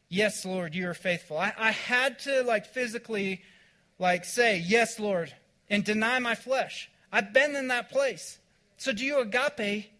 [0.09, 1.37] Yes, Lord, you are faithful.
[1.37, 3.43] I, I had to, like, physically,
[3.99, 5.33] like, say, Yes, Lord,
[5.69, 6.89] and deny my flesh.
[7.11, 8.39] I've been in that place.
[8.77, 9.91] So do you agape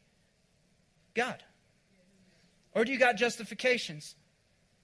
[1.14, 1.44] God?
[2.74, 4.16] Or do you got justifications?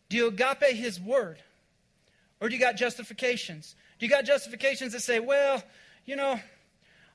[0.09, 1.37] Do you agape his word?
[2.39, 3.75] Or do you got justifications?
[3.99, 5.63] Do you got justifications that say, well,
[6.05, 6.39] you know,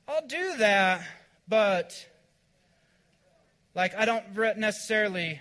[0.09, 1.03] I'll do that,
[1.47, 2.07] but
[3.75, 4.25] like I don't
[4.57, 5.41] necessarily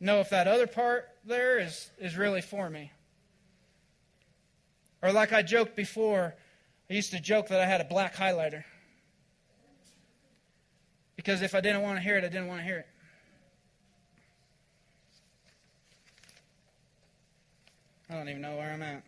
[0.00, 2.90] know if that other part there is, is really for me.
[5.02, 6.34] Or like I joked before,
[6.90, 8.64] I used to joke that I had a black highlighter.
[11.14, 12.86] Because if I didn't want to hear it, I didn't want to hear it.
[18.10, 19.04] I don't even know where I'm at.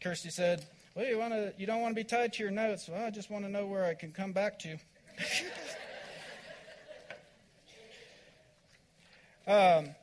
[0.00, 2.88] Kirsty said, "Well, you want to you don't want to be tied to your notes.
[2.88, 4.76] Well, I just want to know where I can come back to."
[9.46, 9.94] um,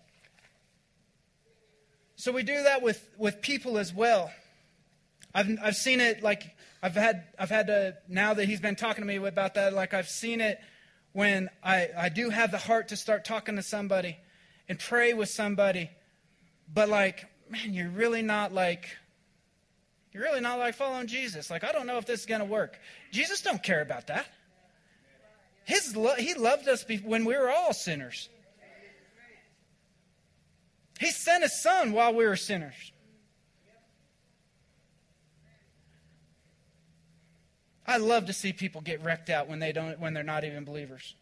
[2.16, 4.32] so we do that with with people as well.
[5.34, 6.44] I've I've seen it like
[6.84, 9.74] I've had I've had to now that he's been talking to me about that.
[9.74, 10.60] Like I've seen it
[11.14, 14.18] when I, I do have the heart to start talking to somebody
[14.70, 15.90] and pray with somebody,
[16.74, 18.86] but like, man, you're really not like,
[20.14, 21.50] you're really not like following Jesus.
[21.50, 22.80] Like, I don't know if this is going to work.
[23.12, 24.26] Jesus don't care about that.
[25.66, 28.30] His lo- he loved us when we were all sinners.
[31.00, 32.92] He sent his son while we were sinners.
[37.88, 40.64] I love to see people get wrecked out when they don't when they're not even
[40.64, 41.16] believers.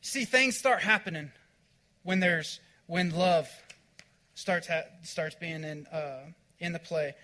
[0.00, 1.30] See, things start happening
[2.04, 3.50] when there's when love
[4.34, 6.20] starts ha- starts being in uh,
[6.58, 7.14] in the play.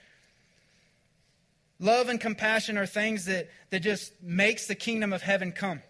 [1.79, 5.83] Love and compassion are things that, that just makes the kingdom of heaven come.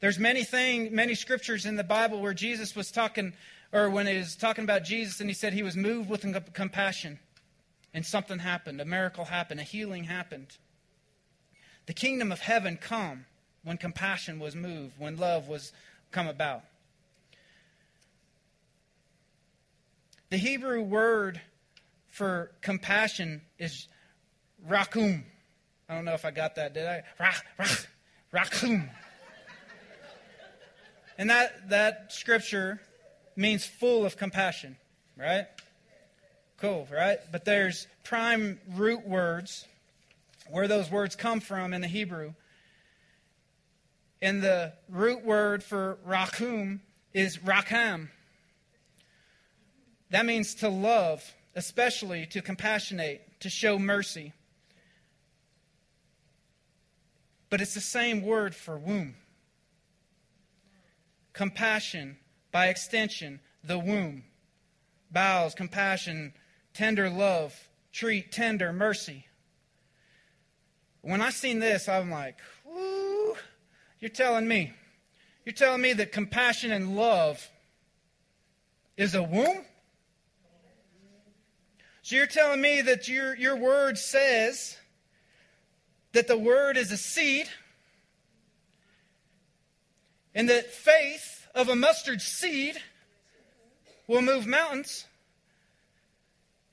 [0.00, 3.34] There's many thing, many scriptures in the Bible where Jesus was talking,
[3.72, 7.18] or when he was talking about Jesus, and he said he was moved with compassion
[7.94, 8.80] and something happened.
[8.80, 9.60] A miracle happened.
[9.60, 10.56] A healing happened.
[11.86, 13.26] The kingdom of heaven come
[13.64, 15.72] when compassion was moved, when love was
[16.10, 16.62] come about.
[20.30, 21.40] The Hebrew word
[22.08, 23.86] for compassion is
[24.68, 25.22] rakum.
[25.88, 27.02] I don't know if I got that, did I?
[28.34, 28.88] rakum.
[31.18, 32.80] And that, that scripture
[33.36, 34.76] means full of compassion,
[35.16, 35.46] right?
[36.58, 37.18] Cool, right?
[37.30, 39.66] But there's prime root words,
[40.50, 42.34] where those words come from in the Hebrew.
[44.20, 46.80] And the root word for rakum
[47.12, 48.08] is rakam.
[50.10, 51.24] That means to love,
[51.56, 54.32] especially to compassionate, to show mercy.
[57.52, 59.14] But it's the same word for womb.
[61.34, 62.16] Compassion,
[62.50, 64.24] by extension, the womb.
[65.10, 66.32] Bowels, compassion,
[66.72, 67.54] tender love,
[67.92, 69.26] treat, tender mercy.
[71.02, 73.34] When I seen this, I'm like, whoo,
[74.00, 74.72] you're telling me.
[75.44, 77.46] You're telling me that compassion and love
[78.96, 79.66] is a womb?
[82.00, 84.78] So you're telling me that your, your word says
[86.12, 87.48] that the word is a seed
[90.34, 92.76] and that faith of a mustard seed
[94.06, 95.06] will move mountains?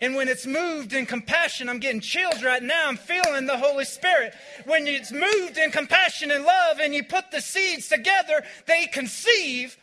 [0.01, 2.87] And when it's moved in compassion, I'm getting chills right now.
[2.87, 4.33] I'm feeling the Holy Spirit.
[4.65, 9.77] When it's moved in compassion and love and you put the seeds together, they conceive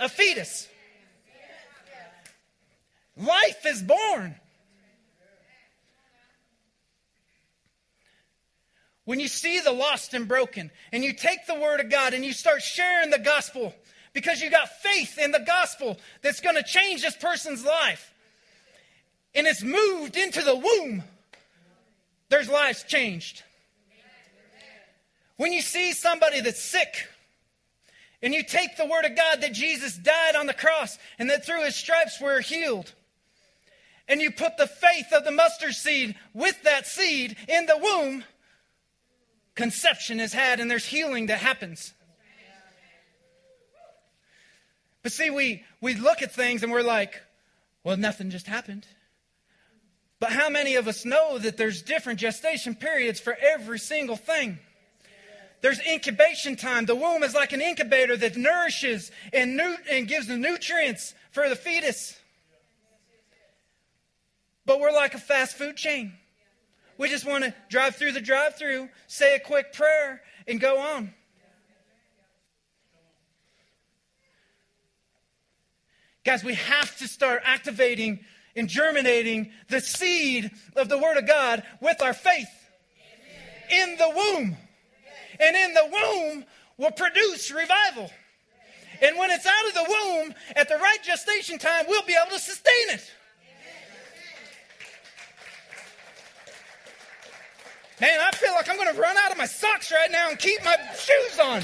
[0.00, 0.66] a fetus.
[3.16, 4.39] Life is born.
[9.10, 12.24] When you see the lost and broken and you take the Word of God and
[12.24, 13.74] you start sharing the gospel
[14.12, 18.14] because you got faith in the gospel that's going to change this person's life
[19.34, 21.02] and it's moved into the womb,
[22.28, 23.42] there's lives changed.
[25.38, 27.08] When you see somebody that's sick,
[28.22, 31.44] and you take the word of God that Jesus died on the cross and that
[31.44, 32.92] through his stripes we're healed,
[34.06, 38.22] and you put the faith of the mustard seed with that seed in the womb,
[39.54, 41.92] conception is had and there's healing that happens.
[45.02, 47.22] But see, we, we look at things and we're like,
[47.84, 48.86] well, nothing just happened.
[50.18, 54.58] But how many of us know that there's different gestation periods for every single thing?
[55.62, 56.86] There's incubation time.
[56.86, 61.48] The womb is like an incubator that nourishes and, nu- and gives the nutrients for
[61.48, 62.18] the fetus.
[64.66, 66.12] But we're like a fast food chain.
[67.00, 70.78] We just want to drive through the drive through, say a quick prayer, and go
[70.78, 71.14] on.
[76.26, 78.20] Guys, we have to start activating
[78.54, 82.50] and germinating the seed of the Word of God with our faith
[83.70, 84.58] in the womb.
[85.40, 86.44] And in the womb
[86.76, 88.10] will produce revival.
[89.00, 92.36] And when it's out of the womb, at the right gestation time, we'll be able
[92.36, 93.10] to sustain it.
[99.40, 101.62] My socks right now and keep my shoes on.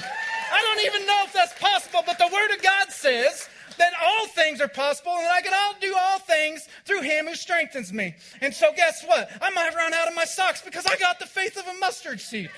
[0.51, 4.27] I don't even know if that's possible, but the Word of God says that all
[4.29, 8.15] things are possible and I can all do all things through Him who strengthens me.
[8.41, 9.29] And so, guess what?
[9.43, 12.19] I might run out of my socks because I got the faith of a mustard
[12.19, 12.49] seed.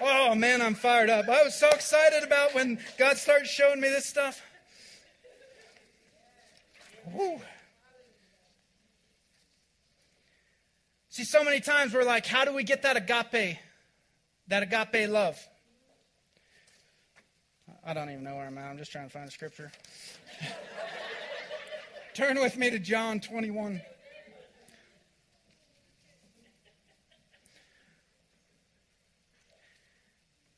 [0.00, 1.28] Oh man, I'm fired up.
[1.28, 4.40] I was so excited about when God started showing me this stuff.
[7.12, 7.40] Woo.
[11.14, 13.56] See, so many times we're like, how do we get that agape,
[14.48, 15.38] that agape love?
[17.86, 18.68] I don't even know where I'm at.
[18.68, 19.70] I'm just trying to find the scripture.
[22.14, 23.80] Turn with me to John 21.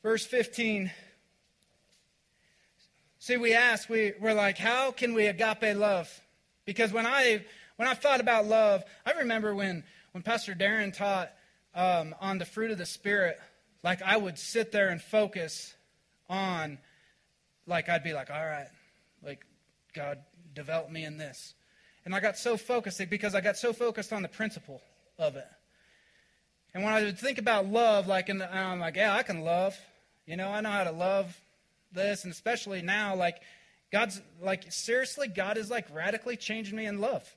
[0.02, 0.90] Verse 15.
[3.18, 6.09] See, we ask, we, we're like, how can we agape love?
[6.64, 7.44] Because when I
[7.76, 9.84] when I thought about love, I remember when
[10.17, 11.31] when Pastor Darren taught
[11.75, 13.39] um, on the fruit of the Spirit,
[13.85, 15.75] like I would sit there and focus
[16.31, 16.79] on,
[17.67, 18.69] like I'd be like, all right,
[19.23, 19.45] like
[19.95, 20.21] God,
[20.55, 21.53] develop me in this.
[22.07, 24.81] And I got so focused because I got so focused on the principle
[25.19, 25.45] of it.
[26.73, 29.77] And when I would think about love, like, and I'm like, yeah, I can love.
[30.25, 31.39] You know, I know how to love
[31.93, 33.37] this, and especially now, like,
[33.93, 37.36] God's like seriously, God is like radically changing me in love.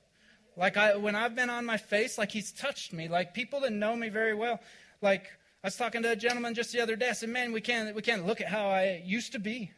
[0.60, 3.08] Like I, when I've been on my face, like he's touched me.
[3.08, 4.60] Like people that know me very well.
[5.00, 5.24] Like
[5.64, 7.08] I was talking to a gentleman just the other day.
[7.08, 9.70] I said, "Man, we can't we can't look at how I used to be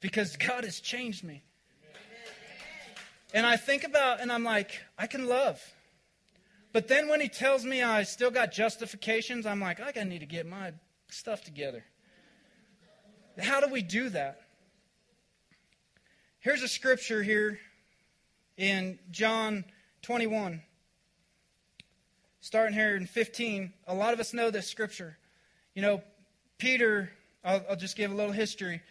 [0.00, 1.42] because God has changed me."
[3.32, 5.60] And I think about, and I'm like, I can love.
[6.72, 10.26] But then when he tells me I still got justifications, I'm like, I need to
[10.26, 10.72] get my
[11.08, 11.84] stuff together.
[13.40, 14.42] How do we do that?
[16.38, 17.58] Here's a scripture here
[18.56, 19.64] in John
[20.02, 20.62] 21.
[22.40, 25.16] Starting here in 15, a lot of us know this scripture.
[25.74, 26.02] You know,
[26.58, 27.10] Peter,
[27.44, 28.82] I'll, I'll just give a little history.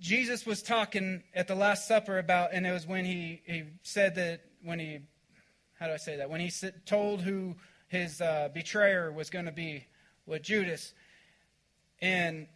[0.00, 4.16] Jesus was talking at the Last Supper about, and it was when he, he said
[4.16, 4.98] that, when he,
[5.78, 6.28] how do I say that?
[6.28, 6.52] When he
[6.84, 7.56] told who
[7.88, 9.86] his uh, betrayer was going to be
[10.26, 10.92] with Judas.
[12.00, 12.48] And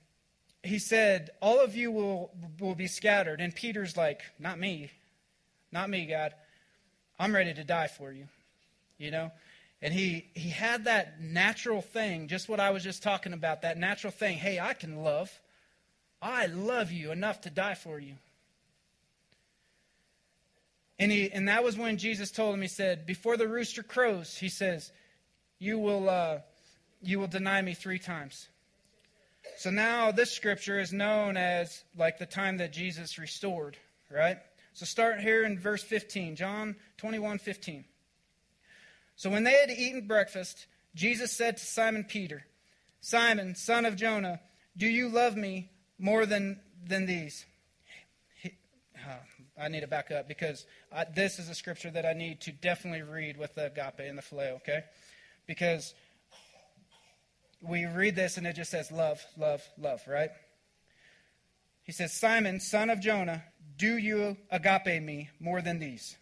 [0.63, 2.31] he said, All of you will,
[2.61, 3.41] will be scattered.
[3.41, 4.91] And Peter's like, Not me.
[5.73, 6.35] Not me, God.
[7.19, 8.27] I'm ready to die for you.
[8.99, 9.33] You know?
[9.81, 13.79] And he, he had that natural thing, just what I was just talking about, that
[13.79, 14.37] natural thing.
[14.37, 15.31] Hey, I can love.
[16.21, 18.15] I love you enough to die for you.
[20.99, 24.37] And, he, and that was when Jesus told him, he said, Before the rooster crows,
[24.37, 24.91] he says,
[25.61, 26.39] You will, uh,
[27.03, 28.49] you will deny me three times.
[29.59, 33.77] So now this scripture is known as like the time that Jesus restored,
[34.11, 34.39] right?
[34.79, 37.85] So start here in verse 15, John 21 15.
[39.17, 42.45] So when they had eaten breakfast, Jesus said to Simon Peter,
[43.01, 44.39] Simon, son of Jonah,
[44.77, 47.45] do you love me more than, than these?
[48.41, 48.53] He,
[49.05, 49.15] uh,
[49.61, 52.53] I need to back up because I, this is a scripture that I need to
[52.53, 54.85] definitely read with the agape and the phileo, okay?
[55.49, 55.93] Because
[57.61, 60.31] we read this and it just says love, love, love, right?
[61.83, 63.43] He says, Simon, son of Jonah,
[63.79, 66.17] do you agape me more than these?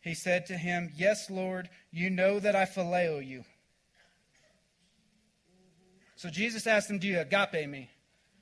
[0.00, 3.44] He said to him, Yes, Lord, you know that I phileo you.
[6.16, 7.88] So Jesus asked him, Do you agape me?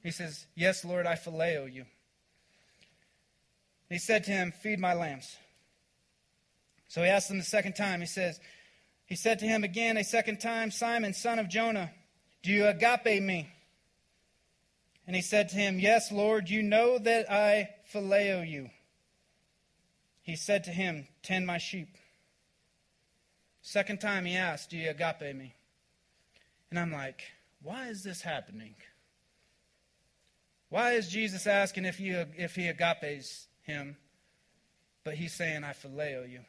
[0.03, 1.85] He says, Yes, Lord, I phileo you.
[3.89, 5.37] He said to him, Feed my lambs.
[6.89, 8.01] So he asked him the second time.
[8.01, 8.41] He says,
[9.07, 11.91] He said to him again a second time, Simon, son of Jonah,
[12.43, 13.49] do you agape me?
[15.07, 18.71] And he said to him, Yes, Lord, you know that I phileo you.
[20.23, 21.97] He said to him, Tend my sheep.
[23.61, 25.55] Second time he asked, Do you agape me?
[26.71, 27.23] And I'm like,
[27.63, 28.75] Why is this happening?
[30.71, 33.97] Why is Jesus asking if, you, if he agapes him,
[35.05, 36.41] but he's saying, I phileo you?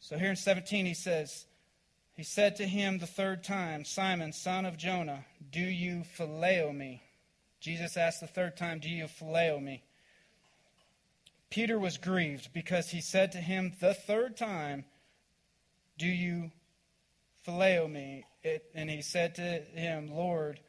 [0.00, 1.46] So here in 17 he says,
[2.14, 7.02] he said to him the third time, Simon, son of Jonah, do you phileo me?
[7.60, 9.82] Jesus asked the third time, Do you phileo me?
[11.50, 14.84] Peter was grieved because he said to him the third time,
[15.98, 16.52] Do you
[17.46, 18.24] phileo me?
[18.42, 20.60] It, and he said to him, Lord,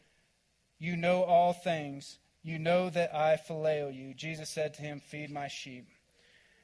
[0.79, 2.17] you know all things.
[2.43, 4.13] You know that I phileo you.
[4.13, 5.87] Jesus said to him, Feed my sheep.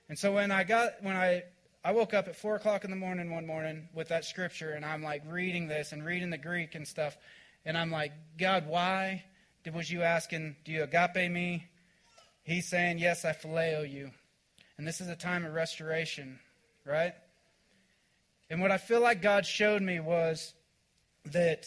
[0.10, 1.44] And so when I got when I
[1.84, 4.86] I woke up at four o'clock in the morning one morning with that scripture, and
[4.86, 7.18] I'm like reading this and reading the Greek and stuff,
[7.66, 9.24] and I'm like, God, why
[9.74, 11.68] was you asking, Do you agape me?
[12.44, 14.12] He's saying, Yes, I phileo you.
[14.78, 16.40] And this is a time of restoration.
[16.86, 17.14] right?
[18.52, 20.54] And what I feel like God showed me was
[21.26, 21.66] that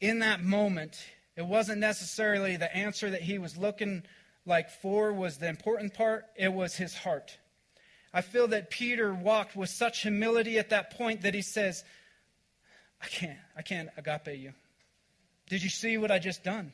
[0.00, 0.98] in that moment,
[1.34, 4.02] it wasn't necessarily the answer that he was looking
[4.44, 7.38] like for was the important part, it was his heart.
[8.16, 11.84] I feel that Peter walked with such humility at that point that he says,
[13.02, 14.54] I can't, I can't agape you.
[15.50, 16.72] Did you see what I just done?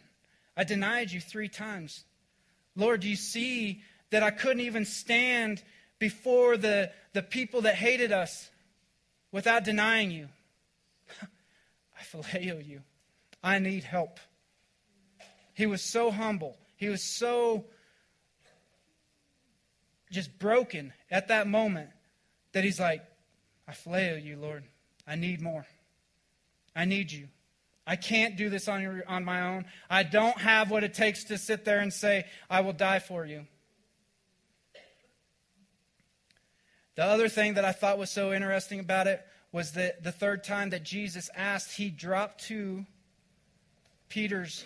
[0.56, 2.04] I denied you three times.
[2.76, 5.64] Lord, do you see that I couldn't even stand
[5.98, 8.48] before the, the people that hated us
[9.32, 10.28] without denying you?
[11.22, 12.82] I phileo you.
[13.42, 14.20] I need help.
[15.54, 16.56] He was so humble.
[16.76, 17.64] He was so
[20.12, 21.90] just broken at that moment
[22.52, 23.02] that he's like,
[23.66, 24.64] I phileo you, Lord.
[25.06, 25.66] I need more.
[26.76, 27.28] I need you.
[27.86, 29.64] I can't do this on, your, on my own.
[29.90, 33.26] I don't have what it takes to sit there and say, I will die for
[33.26, 33.46] you.
[36.94, 40.44] The other thing that I thought was so interesting about it was that the third
[40.44, 42.86] time that Jesus asked, he dropped to
[44.08, 44.64] Peter's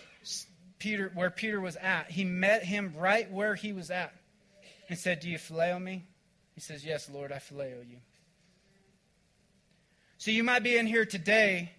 [0.77, 2.11] Peter where Peter was at.
[2.11, 4.13] He met him right where he was at
[4.89, 6.03] and said, Do you phileo me?
[6.55, 7.97] He says, Yes, Lord, I phileo you.
[10.17, 11.71] So you might be in here today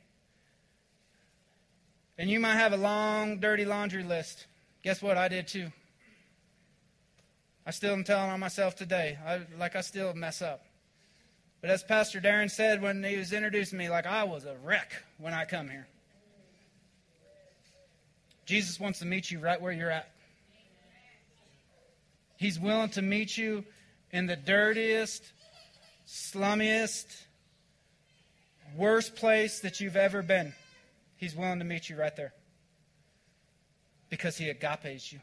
[2.17, 4.47] and you might have a long, dirty laundry list.
[4.83, 5.17] Guess what?
[5.17, 5.73] I did too.
[7.67, 9.19] I still am telling on myself today.
[9.27, 10.65] I, like I still mess up.
[11.61, 14.93] But as Pastor Darren said when he was introducing me, like I was a wreck
[15.19, 15.87] when I come here.
[18.47, 20.11] Jesus wants to meet you right where you're at.
[22.39, 23.65] He's willing to meet you
[24.13, 25.25] in the dirtiest,
[26.07, 27.25] slummiest,
[28.77, 30.55] worst place that you've ever been.
[31.17, 32.33] He's willing to meet you right there
[34.09, 35.19] because he agapes you.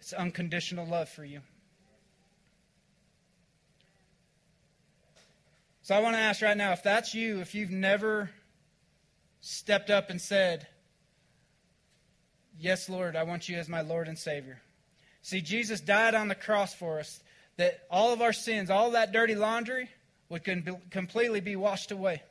[0.00, 1.42] It's unconditional love for you.
[5.82, 8.30] So I want to ask right now if that's you, if you've never
[9.42, 10.66] stepped up and said,
[12.58, 14.62] Yes, Lord, I want you as my Lord and Savior.
[15.22, 17.20] See, Jesus died on the cross for us
[17.56, 19.88] that all of our sins, all that dirty laundry,
[20.28, 20.44] would
[20.90, 22.22] completely be washed away.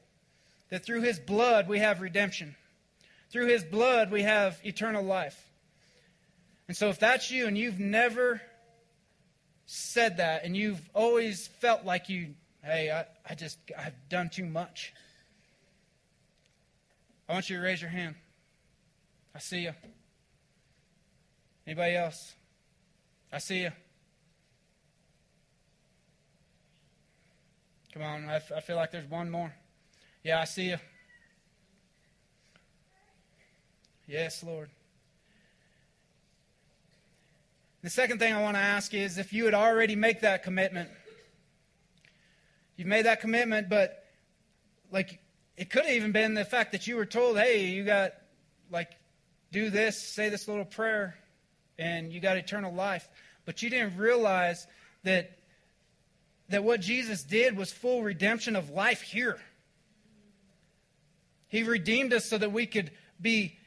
[0.69, 2.55] That through his blood we have redemption.
[3.31, 5.39] Through his blood we have eternal life.
[6.67, 8.41] And so if that's you and you've never
[9.65, 12.33] said that and you've always felt like you,
[12.63, 14.93] hey, I, I just, I've done too much.
[17.27, 18.15] I want you to raise your hand.
[19.35, 19.73] I see you.
[21.67, 22.33] Anybody else?
[23.31, 23.71] I see you.
[27.93, 29.53] Come on, I, f- I feel like there's one more.
[30.23, 30.77] Yeah, I see you.
[34.07, 34.69] Yes, Lord.
[37.83, 40.89] The second thing I want to ask is if you would already make that commitment.
[42.75, 44.03] You've made that commitment, but
[44.91, 45.19] like
[45.55, 48.13] it could have even been the fact that you were told, hey, you got
[48.71, 48.91] like
[49.51, 51.18] do this, say this little prayer,
[51.79, 53.07] and you got eternal life.
[53.45, 54.67] But you didn't realize
[55.03, 55.31] that
[56.49, 59.39] that what Jesus did was full redemption of life here.
[61.47, 63.57] He redeemed us so that we could be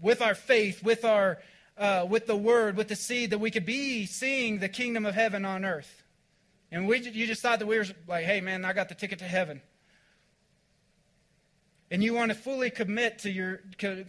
[0.00, 1.38] with our faith, with our
[1.78, 5.14] uh, with the word, with the seed, that we could be seeing the kingdom of
[5.14, 6.02] heaven on earth.
[6.72, 9.18] And we, you just thought that we were like, hey, man, I got the ticket
[9.20, 9.60] to heaven.
[11.90, 13.60] And you want to fully commit to your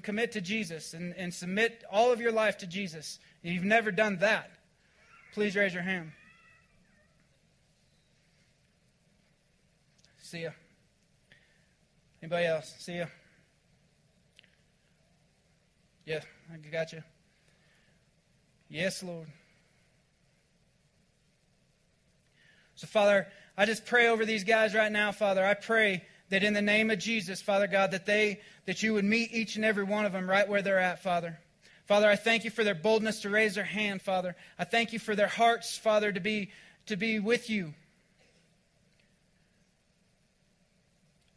[0.01, 3.19] commit to Jesus and, and submit all of your life to Jesus.
[3.43, 4.51] And you've never done that.
[5.33, 6.11] Please raise your hand.
[10.21, 10.49] See ya.
[12.21, 12.73] Anybody else?
[12.79, 13.05] See ya.
[16.05, 16.21] Yeah,
[16.51, 17.03] I got you.
[18.69, 19.27] Yes, Lord.
[22.75, 25.45] So, Father, I just pray over these guys right now, Father.
[25.45, 29.05] I pray that in the name of Jesus, Father God, that they that you would
[29.05, 31.39] meet each and every one of them right where they're at, Father.
[31.85, 34.35] Father, I thank you for their boldness to raise their hand, Father.
[34.59, 36.51] I thank you for their hearts, Father, to be
[36.87, 37.73] to be with you.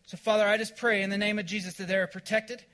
[0.06, 2.64] So, Father, I just pray in the name of Jesus that they are protected,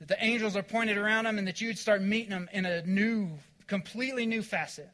[0.00, 2.66] that the angels are pointed around them and that you would start meeting them in
[2.66, 3.30] a new,
[3.66, 4.90] completely new facet.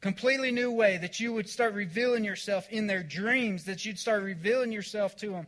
[0.00, 4.22] Completely new way, that you would start revealing yourself in their dreams, that you'd start
[4.22, 5.46] revealing yourself to them.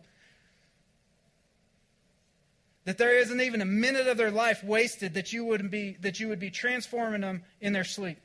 [2.84, 6.20] That there isn't even a minute of their life wasted, that you would be, that
[6.20, 8.18] you would be transforming them in their sleep.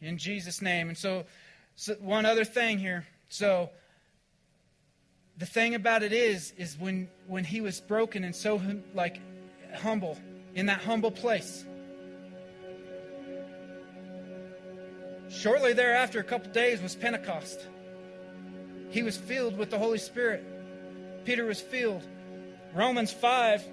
[0.00, 0.88] In Jesus' name.
[0.88, 1.24] And so,
[1.76, 3.06] so one other thing here.
[3.28, 3.70] So
[5.38, 8.60] the thing about it is, is when when he was broken and so
[8.94, 9.20] like
[9.76, 10.18] humble,
[10.54, 11.64] in that humble place.
[15.28, 17.66] Shortly thereafter, a couple days, was Pentecost.
[18.90, 20.44] He was filled with the Holy Spirit.
[21.24, 22.06] Peter was filled.
[22.74, 23.64] Romans 5.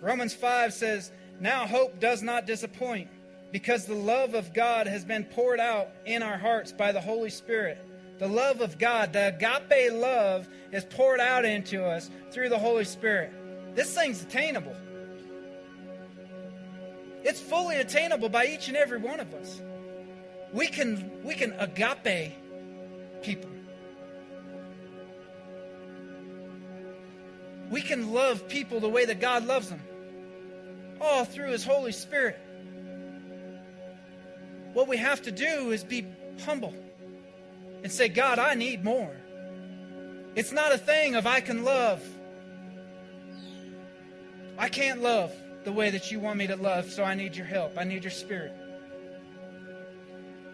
[0.00, 3.08] Romans 5 says, Now hope does not disappoint,
[3.52, 7.30] because the love of God has been poured out in our hearts by the Holy
[7.30, 7.78] Spirit.
[8.20, 12.84] The love of God, the agape love, is poured out into us through the Holy
[12.84, 13.32] Spirit.
[13.74, 14.76] This thing's attainable.
[17.24, 19.62] It's fully attainable by each and every one of us.
[20.52, 22.34] We can we can agape
[23.22, 23.50] people.
[27.70, 29.80] We can love people the way that God loves them.
[31.00, 32.38] All through his Holy Spirit.
[34.74, 36.04] What we have to do is be
[36.44, 36.74] humble
[37.82, 39.14] and say, God, I need more.
[40.34, 42.02] It's not a thing of I can love.
[44.58, 45.32] I can't love
[45.64, 47.76] the way that you want me to love, so I need your help.
[47.76, 48.52] I need your spirit.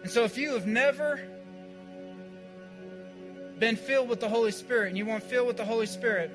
[0.03, 1.21] And so if you have never
[3.59, 6.31] been filled with the Holy Spirit and you want filled with the Holy Spirit,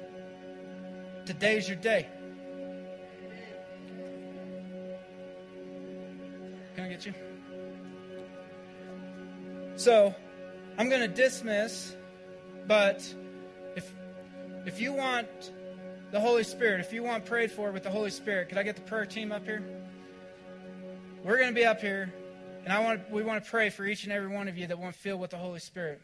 [1.27, 2.09] today's your day.
[6.75, 7.15] Can I get you?
[9.77, 10.15] So,
[10.79, 11.95] I'm going to dismiss,
[12.67, 13.15] but
[13.77, 13.93] if
[14.65, 15.29] if you want
[16.11, 18.77] the Holy Spirit, if you want prayed for with the Holy Spirit, could I get
[18.77, 19.63] the prayer team up here?
[21.23, 22.13] We're going to be up here,
[22.65, 24.79] and I want we want to pray for each and every one of you that
[24.79, 26.01] want filled with the Holy Spirit.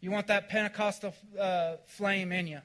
[0.00, 2.60] You want that Pentecostal uh, flame in you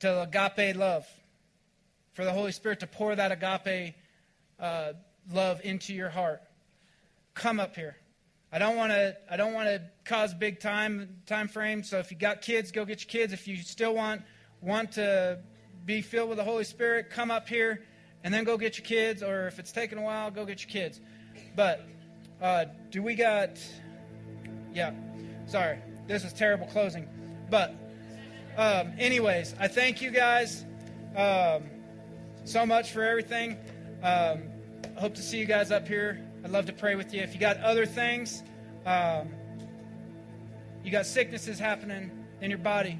[0.00, 1.06] to agape love,
[2.12, 3.94] for the Holy Spirit to pour that agape
[4.58, 4.92] uh,
[5.32, 6.42] love into your heart.
[7.34, 7.96] Come up here.
[8.52, 9.16] I don't want to.
[9.30, 11.84] I don't want to cause big time time frame.
[11.84, 13.32] So if you got kids, go get your kids.
[13.32, 14.22] If you still want
[14.60, 15.38] want to
[15.86, 17.84] be filled with the Holy Spirit, come up here
[18.24, 19.22] and then go get your kids.
[19.22, 21.00] Or if it's taking a while, go get your kids.
[21.54, 21.86] But
[22.42, 23.58] uh, do we got?
[24.74, 24.94] Yeah.
[25.46, 25.78] Sorry,
[26.08, 27.08] this is terrible closing.
[27.50, 27.74] But
[28.56, 30.64] um, anyways, I thank you guys
[31.16, 31.62] um,
[32.44, 33.58] so much for everything.
[34.02, 34.42] Um,
[34.98, 37.20] hope to see you guys up here I'd love to pray with you.
[37.20, 38.42] If you got other things,
[38.86, 39.28] um,
[40.82, 42.10] you got sicknesses happening
[42.40, 42.98] in your body,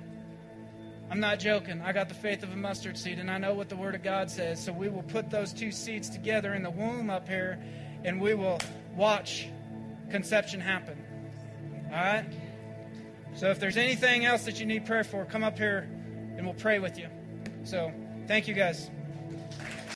[1.10, 1.80] I'm not joking.
[1.82, 4.02] I got the faith of a mustard seed, and I know what the Word of
[4.02, 4.62] God says.
[4.62, 7.58] So we will put those two seeds together in the womb up here,
[8.04, 8.60] and we will
[8.94, 9.48] watch
[10.10, 11.04] conception happen.
[11.86, 12.26] All right?
[13.34, 15.88] So if there's anything else that you need prayer for, come up here
[16.36, 17.08] and we'll pray with you.
[17.64, 17.92] So
[18.26, 18.90] thank you guys.